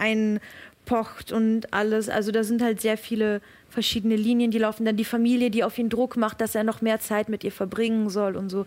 einpocht 0.89 1.33
und 1.33 1.73
alles. 1.73 2.09
Also 2.09 2.33
da 2.33 2.45
sind 2.45 2.63
halt 2.63 2.81
sehr 2.81 2.97
viele 2.97 3.41
verschiedene 3.71 4.17
Linien, 4.17 4.51
die 4.51 4.59
laufen. 4.59 4.85
Dann 4.85 4.97
die 4.97 5.05
Familie, 5.05 5.51
die 5.51 5.65
auf 5.65 5.79
ihn 5.79 5.89
Druck 5.89 6.17
macht, 6.17 6.41
dass 6.41 6.55
er 6.55 6.65
noch 6.65 6.81
mehr 6.81 7.01
Zeit 7.01 7.29
mit 7.29 7.45
ihr 7.45 7.53
verbringen 7.53 8.09
soll 8.11 8.37
und 8.37 8.49
so. 8.49 8.67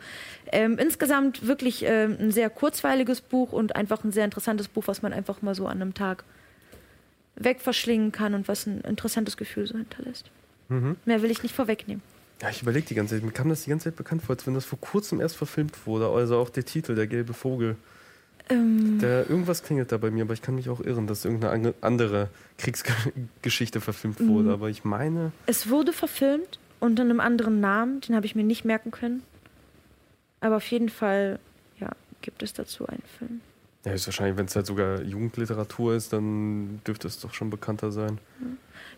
Ähm, 0.51 0.77
insgesamt 0.77 1.47
wirklich 1.47 1.83
ähm, 1.85 2.17
ein 2.19 2.31
sehr 2.31 2.49
kurzweiliges 2.49 3.21
Buch 3.21 3.51
und 3.51 3.75
einfach 3.75 4.03
ein 4.03 4.11
sehr 4.11 4.25
interessantes 4.25 4.67
Buch, 4.67 4.83
was 4.87 5.01
man 5.01 5.13
einfach 5.13 5.41
mal 5.41 5.55
so 5.55 5.67
an 5.67 5.81
einem 5.81 5.93
Tag 5.93 6.23
wegverschlingen 7.35 8.11
kann 8.11 8.33
und 8.33 8.47
was 8.47 8.67
ein 8.67 8.81
interessantes 8.81 9.37
Gefühl 9.37 9.65
so 9.65 9.77
hinterlässt. 9.77 10.29
Mhm. 10.69 10.97
Mehr 11.05 11.21
will 11.21 11.31
ich 11.31 11.41
nicht 11.43 11.55
vorwegnehmen. 11.55 12.03
Ja, 12.41 12.49
ich 12.49 12.61
überlege 12.61 12.87
die 12.87 12.95
ganze 12.95 13.15
Zeit, 13.15 13.23
mir 13.23 13.31
kam 13.31 13.49
das 13.49 13.63
die 13.63 13.69
ganze 13.69 13.85
Zeit 13.85 13.95
bekannt 13.95 14.23
vor, 14.23 14.35
als 14.35 14.47
wenn 14.47 14.55
das 14.55 14.65
vor 14.65 14.79
kurzem 14.79 15.21
erst 15.21 15.37
verfilmt 15.37 15.85
wurde. 15.85 16.07
Also 16.09 16.37
auch 16.37 16.49
der 16.49 16.65
Titel, 16.65 16.95
der 16.95 17.07
gelbe 17.07 17.33
Vogel. 17.33 17.75
Ähm, 18.51 18.99
der, 18.99 19.29
irgendwas 19.29 19.63
klingelt 19.63 19.91
da 19.91 19.97
bei 19.97 20.11
mir, 20.11 20.23
aber 20.23 20.33
ich 20.33 20.41
kann 20.41 20.55
mich 20.55 20.69
auch 20.69 20.81
irren, 20.81 21.07
dass 21.07 21.25
irgendeine 21.25 21.73
andere 21.81 22.29
Kriegsgeschichte 22.57 23.79
verfilmt 23.79 24.19
wurde. 24.19 24.49
Mhm. 24.49 24.53
Aber 24.53 24.69
ich 24.69 24.83
meine. 24.83 25.31
Es 25.45 25.69
wurde 25.69 25.93
verfilmt 25.93 26.59
unter 26.79 27.03
einem 27.03 27.19
anderen 27.19 27.59
Namen, 27.61 28.01
den 28.01 28.15
habe 28.15 28.25
ich 28.25 28.35
mir 28.35 28.43
nicht 28.43 28.65
merken 28.65 28.91
können. 28.91 29.23
Aber 30.41 30.57
auf 30.57 30.69
jeden 30.69 30.89
Fall, 30.89 31.39
ja, 31.79 31.89
gibt 32.21 32.43
es 32.43 32.53
dazu 32.53 32.87
einen 32.87 33.03
Film. 33.17 33.41
Ja, 33.85 33.93
ist 33.93 34.05
wahrscheinlich, 34.07 34.37
wenn 34.37 34.45
es 34.45 34.55
halt 34.55 34.65
sogar 34.65 35.01
Jugendliteratur 35.01 35.95
ist, 35.95 36.13
dann 36.13 36.81
dürfte 36.85 37.07
es 37.07 37.19
doch 37.19 37.33
schon 37.33 37.49
bekannter 37.49 37.91
sein. 37.91 38.19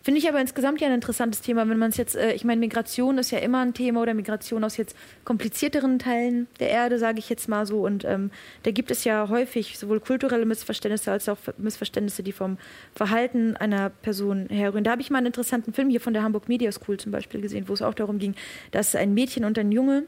Finde 0.04 0.20
ich 0.20 0.28
aber 0.28 0.42
insgesamt 0.42 0.82
ja 0.82 0.88
ein 0.88 0.94
interessantes 0.94 1.40
Thema, 1.40 1.68
wenn 1.70 1.78
man 1.78 1.90
es 1.90 1.96
jetzt, 1.96 2.18
äh, 2.18 2.34
ich 2.34 2.44
meine, 2.44 2.60
Migration 2.60 3.18
ist 3.18 3.32
ja 3.32 3.40
immer 3.40 3.62
ein 3.62 3.74
Thema 3.74 4.02
oder 4.02 4.14
Migration 4.14 4.66
aus 4.66 4.76
jetzt 4.76 4.98
komplizierteren 5.24 5.98
Teilen 5.98 6.48
der 6.60 6.70
Erde, 6.72 7.00
sage 7.00 7.20
ich 7.20 7.30
jetzt 7.30 7.48
mal 7.48 7.66
so. 7.66 7.86
Und 7.86 8.04
ähm, 8.04 8.30
da 8.64 8.72
gibt 8.72 8.92
es 8.92 9.06
ja 9.06 9.30
häufig 9.30 9.78
sowohl 9.78 10.02
kulturelle 10.02 10.46
Missverständnisse 10.46 11.10
als 11.10 11.30
auch 11.30 11.38
Missverständnisse, 11.58 12.22
die 12.22 12.34
vom 12.34 12.58
Verhalten 12.94 13.56
einer 13.56 13.90
Person 13.90 14.48
herrühren. 14.50 14.84
Da 14.84 14.92
habe 14.92 15.02
ich 15.02 15.10
mal 15.10 15.20
einen 15.20 15.28
interessanten 15.28 15.72
Film 15.72 15.90
hier 15.90 16.02
von 16.02 16.14
der 16.14 16.24
Hamburg 16.24 16.50
Media 16.50 16.74
School 16.74 16.98
zum 16.98 17.14
Beispiel 17.14 17.40
gesehen, 17.40 17.70
wo 17.70 17.74
es 17.74 17.82
auch 17.82 17.94
darum 17.94 18.20
ging, 18.20 18.36
dass 18.72 18.96
ein 18.96 19.14
Mädchen 19.14 19.46
und 19.46 19.58
ein 19.58 19.72
Junge, 19.72 20.04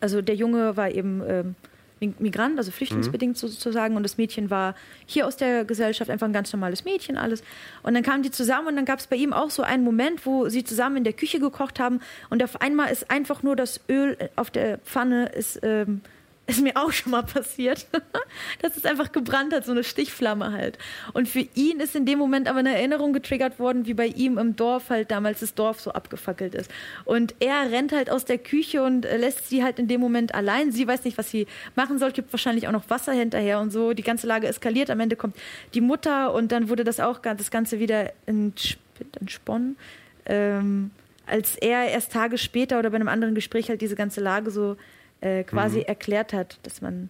also 0.00 0.20
der 0.20 0.34
Junge 0.34 0.76
war 0.76 0.90
eben 0.90 1.22
ähm, 1.28 1.54
Migrant, 2.18 2.58
also 2.58 2.70
flüchtlingsbedingt 2.70 3.34
mhm. 3.42 3.48
sozusagen. 3.48 3.96
Und 3.96 4.02
das 4.02 4.18
Mädchen 4.18 4.50
war 4.50 4.74
hier 5.06 5.26
aus 5.26 5.36
der 5.36 5.64
Gesellschaft 5.64 6.10
einfach 6.10 6.26
ein 6.26 6.32
ganz 6.32 6.52
normales 6.52 6.84
Mädchen, 6.84 7.16
alles. 7.16 7.42
Und 7.82 7.94
dann 7.94 8.02
kamen 8.02 8.22
die 8.22 8.30
zusammen 8.30 8.68
und 8.68 8.76
dann 8.76 8.84
gab 8.84 8.98
es 8.98 9.06
bei 9.06 9.16
ihm 9.16 9.32
auch 9.32 9.50
so 9.50 9.62
einen 9.62 9.84
Moment, 9.84 10.26
wo 10.26 10.48
sie 10.48 10.64
zusammen 10.64 10.98
in 10.98 11.04
der 11.04 11.12
Küche 11.12 11.40
gekocht 11.40 11.80
haben 11.80 12.00
und 12.30 12.42
auf 12.42 12.60
einmal 12.60 12.90
ist 12.90 13.10
einfach 13.10 13.42
nur 13.42 13.56
das 13.56 13.80
Öl 13.88 14.16
auf 14.36 14.50
der 14.50 14.78
Pfanne 14.78 15.26
ist 15.26 15.60
ähm, 15.62 16.00
ist 16.52 16.62
mir 16.62 16.76
auch 16.76 16.92
schon 16.92 17.12
mal 17.12 17.22
passiert, 17.22 17.86
dass 18.62 18.76
es 18.76 18.84
einfach 18.84 19.12
gebrannt 19.12 19.52
hat, 19.52 19.64
so 19.64 19.72
eine 19.72 19.84
Stichflamme 19.84 20.52
halt. 20.52 20.78
Und 21.12 21.28
für 21.28 21.46
ihn 21.54 21.80
ist 21.80 21.96
in 21.96 22.06
dem 22.06 22.18
Moment 22.18 22.48
aber 22.48 22.60
eine 22.60 22.76
Erinnerung 22.76 23.12
getriggert 23.12 23.58
worden, 23.58 23.86
wie 23.86 23.94
bei 23.94 24.06
ihm 24.06 24.38
im 24.38 24.56
Dorf 24.56 24.90
halt 24.90 25.10
damals 25.10 25.40
das 25.40 25.54
Dorf 25.54 25.80
so 25.80 25.92
abgefackelt 25.92 26.54
ist. 26.54 26.70
Und 27.04 27.34
er 27.40 27.70
rennt 27.70 27.92
halt 27.92 28.10
aus 28.10 28.24
der 28.24 28.38
Küche 28.38 28.82
und 28.82 29.04
äh, 29.04 29.16
lässt 29.16 29.48
sie 29.48 29.64
halt 29.64 29.78
in 29.78 29.88
dem 29.88 30.00
Moment 30.00 30.34
allein. 30.34 30.72
Sie 30.72 30.86
weiß 30.86 31.04
nicht, 31.04 31.18
was 31.18 31.30
sie 31.30 31.46
machen 31.74 31.98
soll, 31.98 32.12
gibt 32.12 32.32
wahrscheinlich 32.32 32.68
auch 32.68 32.72
noch 32.72 32.88
Wasser 32.90 33.12
hinterher 33.12 33.60
und 33.60 33.70
so. 33.72 33.92
Die 33.92 34.02
ganze 34.02 34.26
Lage 34.26 34.46
eskaliert. 34.46 34.90
Am 34.90 35.00
Ende 35.00 35.16
kommt 35.16 35.36
die 35.74 35.80
Mutter 35.80 36.32
und 36.34 36.52
dann 36.52 36.68
wurde 36.68 36.84
das 36.84 37.00
auch 37.00 37.18
das 37.20 37.50
Ganze 37.50 37.78
wieder 37.78 38.12
entsponnen. 38.26 39.76
Ähm, 40.26 40.90
als 41.26 41.56
er 41.56 41.88
erst 41.88 42.12
Tage 42.12 42.38
später 42.38 42.78
oder 42.78 42.90
bei 42.90 42.96
einem 42.96 43.08
anderen 43.08 43.34
Gespräch 43.34 43.68
halt 43.68 43.80
diese 43.80 43.96
ganze 43.96 44.20
Lage 44.20 44.50
so 44.50 44.76
äh, 45.22 45.44
quasi 45.44 45.78
mhm. 45.78 45.84
erklärt 45.86 46.32
hat, 46.32 46.58
dass 46.62 46.82
man 46.82 47.08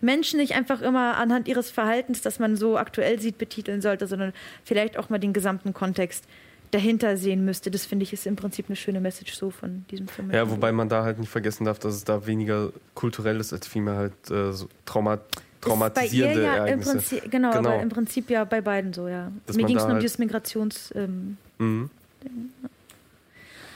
Menschen 0.00 0.38
nicht 0.38 0.54
einfach 0.54 0.82
immer 0.82 1.16
anhand 1.16 1.48
ihres 1.48 1.70
Verhaltens, 1.70 2.20
das 2.20 2.38
man 2.38 2.56
so 2.56 2.76
aktuell 2.76 3.20
sieht, 3.20 3.38
betiteln 3.38 3.80
sollte, 3.80 4.06
sondern 4.06 4.32
vielleicht 4.64 4.98
auch 4.98 5.08
mal 5.08 5.18
den 5.18 5.32
gesamten 5.32 5.72
Kontext 5.72 6.24
dahinter 6.70 7.16
sehen 7.16 7.44
müsste. 7.44 7.70
Das 7.70 7.86
finde 7.86 8.02
ich 8.02 8.12
ist 8.12 8.26
im 8.26 8.36
Prinzip 8.36 8.66
eine 8.68 8.76
schöne 8.76 9.00
Message 9.00 9.34
so 9.34 9.50
von 9.50 9.84
diesem 9.90 10.08
Film. 10.08 10.30
Ja, 10.32 10.50
wobei 10.50 10.72
man 10.72 10.88
da 10.88 11.04
halt 11.04 11.18
nicht 11.18 11.30
vergessen 11.30 11.64
darf, 11.64 11.78
dass 11.78 11.94
es 11.94 12.04
da 12.04 12.26
weniger 12.26 12.72
kulturell 12.94 13.40
ist, 13.40 13.52
als 13.52 13.66
vielmehr 13.66 13.94
halt 13.94 14.30
äh, 14.30 14.52
so 14.52 14.68
Trauma 14.84 15.18
traumatisierende 15.60 16.42
ja 16.42 16.56
Ereignisse. 16.56 16.90
Im 16.90 16.98
Prinzip, 16.98 17.30
genau, 17.30 17.52
genau, 17.52 17.70
aber 17.70 17.82
im 17.82 17.88
Prinzip 17.88 18.30
ja 18.30 18.44
bei 18.44 18.60
beiden 18.60 18.92
so, 18.92 19.08
ja. 19.08 19.32
Dass 19.46 19.56
Mir 19.56 19.64
ging 19.64 19.76
es 19.76 19.82
nur 19.82 19.86
um 19.86 19.92
halt 19.94 20.02
dieses 20.02 20.18
Migrations... 20.18 20.92
Ähm, 20.94 21.36
mhm. 21.58 21.90
Ja, 22.22 22.30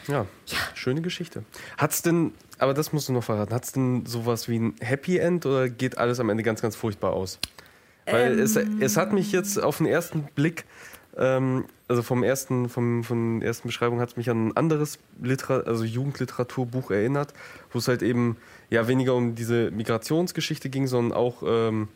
ja, 0.09 0.27
schöne 0.75 1.03
Geschichte. 1.03 1.45
Hat's 1.79 2.03
denn, 2.03 2.33
aber 2.59 2.75
das 2.75 2.93
musst 2.93 3.09
du 3.09 3.13
noch 3.13 3.25
verraten, 3.25 3.55
hat's 3.55 3.73
denn 3.73 4.07
sowas 4.07 4.49
wie 4.49 4.59
ein 4.59 4.75
Happy 4.81 5.19
End 5.19 5.47
oder 5.47 5.69
geht 5.69 5.99
alles 5.99 6.21
am 6.21 6.31
Ende 6.31 6.43
ganz, 6.43 6.63
ganz 6.63 6.77
furchtbar 6.77 7.13
aus? 7.13 7.39
Weil 8.07 8.33
ähm. 8.33 8.41
es, 8.41 8.57
es 8.57 8.97
hat 8.97 9.13
mich 9.13 9.33
jetzt 9.33 9.63
auf 9.63 9.79
den 9.79 9.87
ersten 9.87 10.25
Blick, 10.35 10.65
ähm, 11.17 11.67
also 11.89 12.03
vom 12.03 12.23
ersten, 12.23 12.69
vom, 12.69 13.05
von 13.05 13.41
der 13.41 13.49
ersten 13.49 13.69
Beschreibung 13.69 14.01
hat 14.01 14.11
es 14.11 14.17
mich 14.17 14.31
an 14.31 14.49
ein 14.49 14.57
anderes 14.57 14.99
Liter 15.21 15.67
also 15.67 15.85
Jugendliteraturbuch 15.85 16.91
erinnert, 16.91 17.35
wo 17.73 17.79
es 17.79 17.89
halt 17.89 18.03
eben 18.03 18.37
ja 18.71 18.87
weniger 18.87 19.15
um 19.15 19.35
diese 19.35 19.71
Migrationsgeschichte 19.71 20.71
ging, 20.71 20.87
sondern 20.87 21.17
auch 21.17 21.43
ähm, 21.45 21.89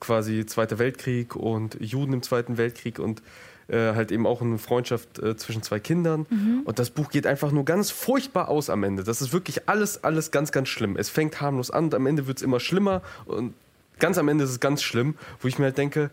quasi 0.00 0.46
Zweiter 0.46 0.78
Weltkrieg 0.78 1.36
und 1.36 1.78
Juden 1.80 2.14
im 2.14 2.22
Zweiten 2.22 2.56
Weltkrieg 2.56 2.98
und 2.98 3.22
äh, 3.68 3.94
halt 3.94 4.12
eben 4.12 4.26
auch 4.26 4.40
eine 4.40 4.58
Freundschaft 4.58 5.18
äh, 5.18 5.36
zwischen 5.36 5.62
zwei 5.62 5.78
Kindern. 5.78 6.26
Mhm. 6.30 6.62
Und 6.64 6.78
das 6.78 6.90
Buch 6.90 7.10
geht 7.10 7.26
einfach 7.26 7.52
nur 7.52 7.64
ganz 7.64 7.90
furchtbar 7.90 8.48
aus 8.48 8.70
am 8.70 8.82
Ende. 8.82 9.04
Das 9.04 9.20
ist 9.20 9.32
wirklich 9.32 9.68
alles, 9.68 10.02
alles 10.04 10.30
ganz, 10.30 10.52
ganz 10.52 10.68
schlimm. 10.68 10.96
Es 10.96 11.10
fängt 11.10 11.40
harmlos 11.40 11.70
an 11.70 11.84
und 11.84 11.94
am 11.94 12.06
Ende 12.06 12.26
wird 12.26 12.38
es 12.38 12.42
immer 12.42 12.60
schlimmer 12.60 13.02
und 13.26 13.54
ganz 13.98 14.18
am 14.18 14.28
Ende 14.28 14.44
ist 14.44 14.50
es 14.50 14.60
ganz 14.60 14.82
schlimm, 14.82 15.16
wo 15.40 15.48
ich 15.48 15.58
mir 15.58 15.66
halt 15.66 15.78
denke, 15.78 16.10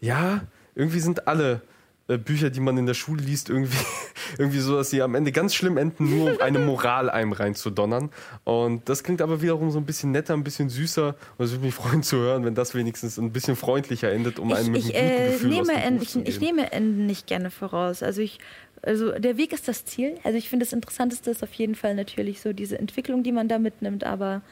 ja, 0.00 0.42
irgendwie 0.74 1.00
sind 1.00 1.26
alle 1.26 1.62
Bücher, 2.18 2.50
die 2.50 2.60
man 2.60 2.76
in 2.78 2.86
der 2.86 2.94
Schule 2.94 3.22
liest, 3.22 3.50
irgendwie, 3.50 3.78
irgendwie 4.38 4.60
so, 4.60 4.76
dass 4.76 4.90
sie 4.90 5.02
am 5.02 5.14
Ende 5.14 5.32
ganz 5.32 5.54
schlimm 5.54 5.76
enden, 5.76 6.10
nur 6.10 6.32
um 6.32 6.40
eine 6.40 6.58
Moral 6.58 7.10
einem 7.10 7.32
reinzudonnern. 7.32 8.10
Und 8.44 8.88
das 8.88 9.02
klingt 9.04 9.22
aber 9.22 9.42
wiederum 9.42 9.70
so 9.70 9.78
ein 9.78 9.86
bisschen 9.86 10.10
netter, 10.10 10.34
ein 10.34 10.44
bisschen 10.44 10.68
süßer. 10.68 11.14
Und 11.38 11.44
es 11.44 11.52
würde 11.52 11.64
mich 11.66 11.74
freuen 11.74 12.02
zu 12.02 12.16
hören, 12.16 12.44
wenn 12.44 12.54
das 12.54 12.74
wenigstens 12.74 13.18
ein 13.18 13.32
bisschen 13.32 13.56
freundlicher 13.56 14.10
endet, 14.12 14.38
um 14.38 14.52
einem 14.52 14.74
ich, 14.74 14.86
mit 14.86 14.96
einem 14.96 15.08
guten 15.08 15.22
äh, 15.22 15.32
Gefühl 15.32 15.48
nehme 15.50 15.80
dem 15.80 16.02
ich, 16.02 16.16
ich 16.16 16.40
nehme 16.40 16.72
Enden 16.72 17.06
nicht 17.06 17.26
gerne 17.26 17.50
voraus. 17.50 18.02
Also 18.02 18.20
ich 18.20 18.38
also 18.82 19.12
der 19.12 19.36
Weg 19.36 19.52
ist 19.52 19.68
das 19.68 19.84
Ziel. 19.84 20.18
Also 20.24 20.38
ich 20.38 20.48
finde 20.48 20.64
das 20.64 20.72
Interessanteste 20.72 21.30
ist 21.30 21.42
auf 21.42 21.52
jeden 21.54 21.74
Fall 21.74 21.94
natürlich 21.94 22.40
so 22.40 22.52
diese 22.52 22.78
Entwicklung, 22.78 23.22
die 23.22 23.32
man 23.32 23.48
da 23.48 23.58
mitnimmt, 23.58 24.04
aber 24.04 24.42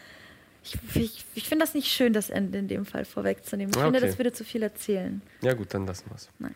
ich, 0.65 0.77
ich, 0.95 1.25
ich 1.35 1.49
finde 1.49 1.65
das 1.65 1.75
nicht 1.75 1.89
schön, 1.89 2.13
das 2.13 2.31
Ende 2.31 2.59
in 2.59 2.69
dem 2.69 2.85
Fall 2.85 3.05
vorwegzunehmen. 3.05 3.71
Ich 3.71 3.77
okay. 3.77 3.87
finde, 3.87 4.07
das 4.07 4.19
würde 4.19 4.33
zu 4.33 4.45
viel 4.45 4.63
erzählen. 4.63 5.23
Ja 5.41 5.55
gut, 5.55 5.73
dann 5.73 5.87
lassen 5.87 6.05
wir 6.11 6.17
es. 6.17 6.29
Nein. 6.39 6.55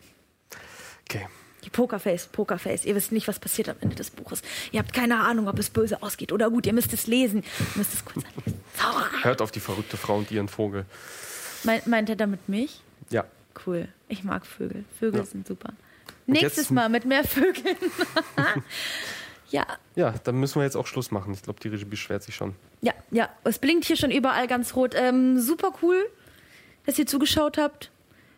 Okay. 1.09 1.27
Die 1.63 1.69
Pokerface, 1.69 2.27
Pokerface. 2.27 2.85
Ihr 2.85 2.95
wisst 2.95 3.11
nicht, 3.11 3.27
was 3.27 3.39
passiert 3.39 3.69
am 3.69 3.77
Ende 3.79 3.95
des 3.95 4.09
Buches. 4.09 4.41
Ihr 4.71 4.79
habt 4.79 4.93
keine 4.93 5.19
Ahnung, 5.19 5.47
ob 5.47 5.57
es 5.59 5.69
böse 5.69 6.03
ausgeht 6.03 6.31
oder 6.31 6.49
gut. 6.49 6.65
Ihr 6.65 6.73
müsst 6.73 6.91
es 6.93 7.07
lesen. 7.07 7.43
Ihr 7.43 7.65
müsst 7.75 7.93
es 7.93 8.03
kurz 8.03 8.25
anlesen. 8.25 8.59
Hört 9.21 9.41
auf 9.41 9.51
die 9.51 9.61
verrückte 9.61 9.95
Frau 9.95 10.17
und 10.17 10.29
ihren 10.29 10.49
Vogel. 10.49 10.85
Meint, 11.63 11.87
meint 11.87 12.09
er 12.09 12.15
damit 12.17 12.49
mich? 12.49 12.81
Ja. 13.09 13.25
Cool. 13.65 13.87
Ich 14.09 14.23
mag 14.23 14.45
Vögel. 14.45 14.83
Vögel 14.99 15.21
ja. 15.21 15.25
sind 15.25 15.47
super. 15.47 15.69
Und 16.27 16.33
Nächstes 16.33 16.69
Mal 16.69 16.89
mit 16.89 17.05
mehr 17.05 17.23
Vögeln. 17.23 17.77
ja. 19.49 19.65
Ja, 19.95 20.13
dann 20.23 20.35
müssen 20.39 20.59
wir 20.59 20.63
jetzt 20.63 20.75
auch 20.75 20.87
Schluss 20.87 21.11
machen. 21.11 21.33
Ich 21.33 21.43
glaube, 21.43 21.59
die 21.61 21.69
Regie 21.69 21.85
beschwert 21.85 22.23
sich 22.23 22.35
schon. 22.35 22.55
Ja, 22.81 22.93
ja. 23.11 23.29
Es 23.45 23.59
blinkt 23.59 23.85
hier 23.85 23.95
schon 23.95 24.11
überall 24.11 24.47
ganz 24.47 24.75
rot. 24.75 24.95
Ähm, 24.95 25.39
super 25.39 25.71
cool, 25.81 26.09
dass 26.85 26.99
ihr 26.99 27.05
zugeschaut 27.05 27.57
habt 27.57 27.91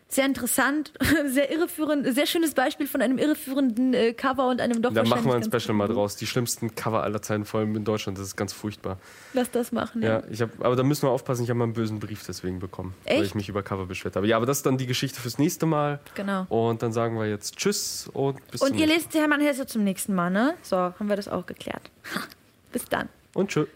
sehr 0.07 0.25
interessant, 0.25 0.93
sehr 1.25 1.51
irreführend, 1.51 2.13
sehr 2.13 2.25
schönes 2.25 2.53
Beispiel 2.53 2.87
von 2.87 3.01
einem 3.01 3.17
irreführenden 3.17 3.93
äh, 3.93 4.13
Cover 4.13 4.47
und 4.49 4.61
einem 4.61 4.81
doch 4.81 4.93
Da 4.93 5.03
machen 5.03 5.25
wir 5.25 5.35
ein 5.35 5.43
Special 5.43 5.73
mal 5.73 5.87
draus. 5.87 6.15
Die 6.15 6.27
schlimmsten 6.27 6.75
Cover 6.75 7.03
aller 7.03 7.21
Zeiten, 7.21 7.45
vor 7.45 7.59
allem 7.59 7.75
in 7.75 7.83
Deutschland. 7.83 8.17
Das 8.17 8.27
ist 8.27 8.35
ganz 8.35 8.53
furchtbar. 8.53 8.97
Lass 9.33 9.51
das 9.51 9.71
machen, 9.71 10.01
ja. 10.01 10.19
ja 10.19 10.23
ich 10.29 10.41
hab, 10.41 10.63
aber 10.63 10.75
da 10.75 10.83
müssen 10.83 11.03
wir 11.03 11.09
aufpassen, 11.09 11.43
ich 11.43 11.49
habe 11.49 11.57
mal 11.57 11.65
einen 11.65 11.73
bösen 11.73 11.99
Brief 11.99 12.23
deswegen 12.25 12.59
bekommen, 12.59 12.93
Echt? 13.05 13.17
weil 13.17 13.25
ich 13.25 13.35
mich 13.35 13.49
über 13.49 13.63
Cover 13.63 13.85
beschwert 13.87 14.15
habe. 14.15 14.27
Ja, 14.27 14.37
aber 14.37 14.45
das 14.45 14.57
ist 14.57 14.65
dann 14.65 14.77
die 14.77 14.87
Geschichte 14.87 15.19
fürs 15.19 15.39
nächste 15.39 15.65
Mal. 15.65 15.99
Genau. 16.13 16.45
Und 16.49 16.81
dann 16.81 16.93
sagen 16.93 17.17
wir 17.17 17.27
jetzt 17.27 17.57
Tschüss 17.57 18.09
und 18.13 18.45
bis 18.51 18.61
Und 18.61 18.75
ihr 18.75 18.87
lest 18.87 19.13
Hermann 19.13 19.41
Hesse 19.41 19.65
zum 19.65 19.83
nächsten 19.83 20.13
Mal, 20.13 20.29
ne? 20.29 20.53
So, 20.61 20.77
haben 20.77 21.09
wir 21.09 21.15
das 21.15 21.27
auch 21.27 21.45
geklärt. 21.45 21.89
bis 22.71 22.85
dann. 22.85 23.09
Und 23.33 23.49
tschüss. 23.49 23.67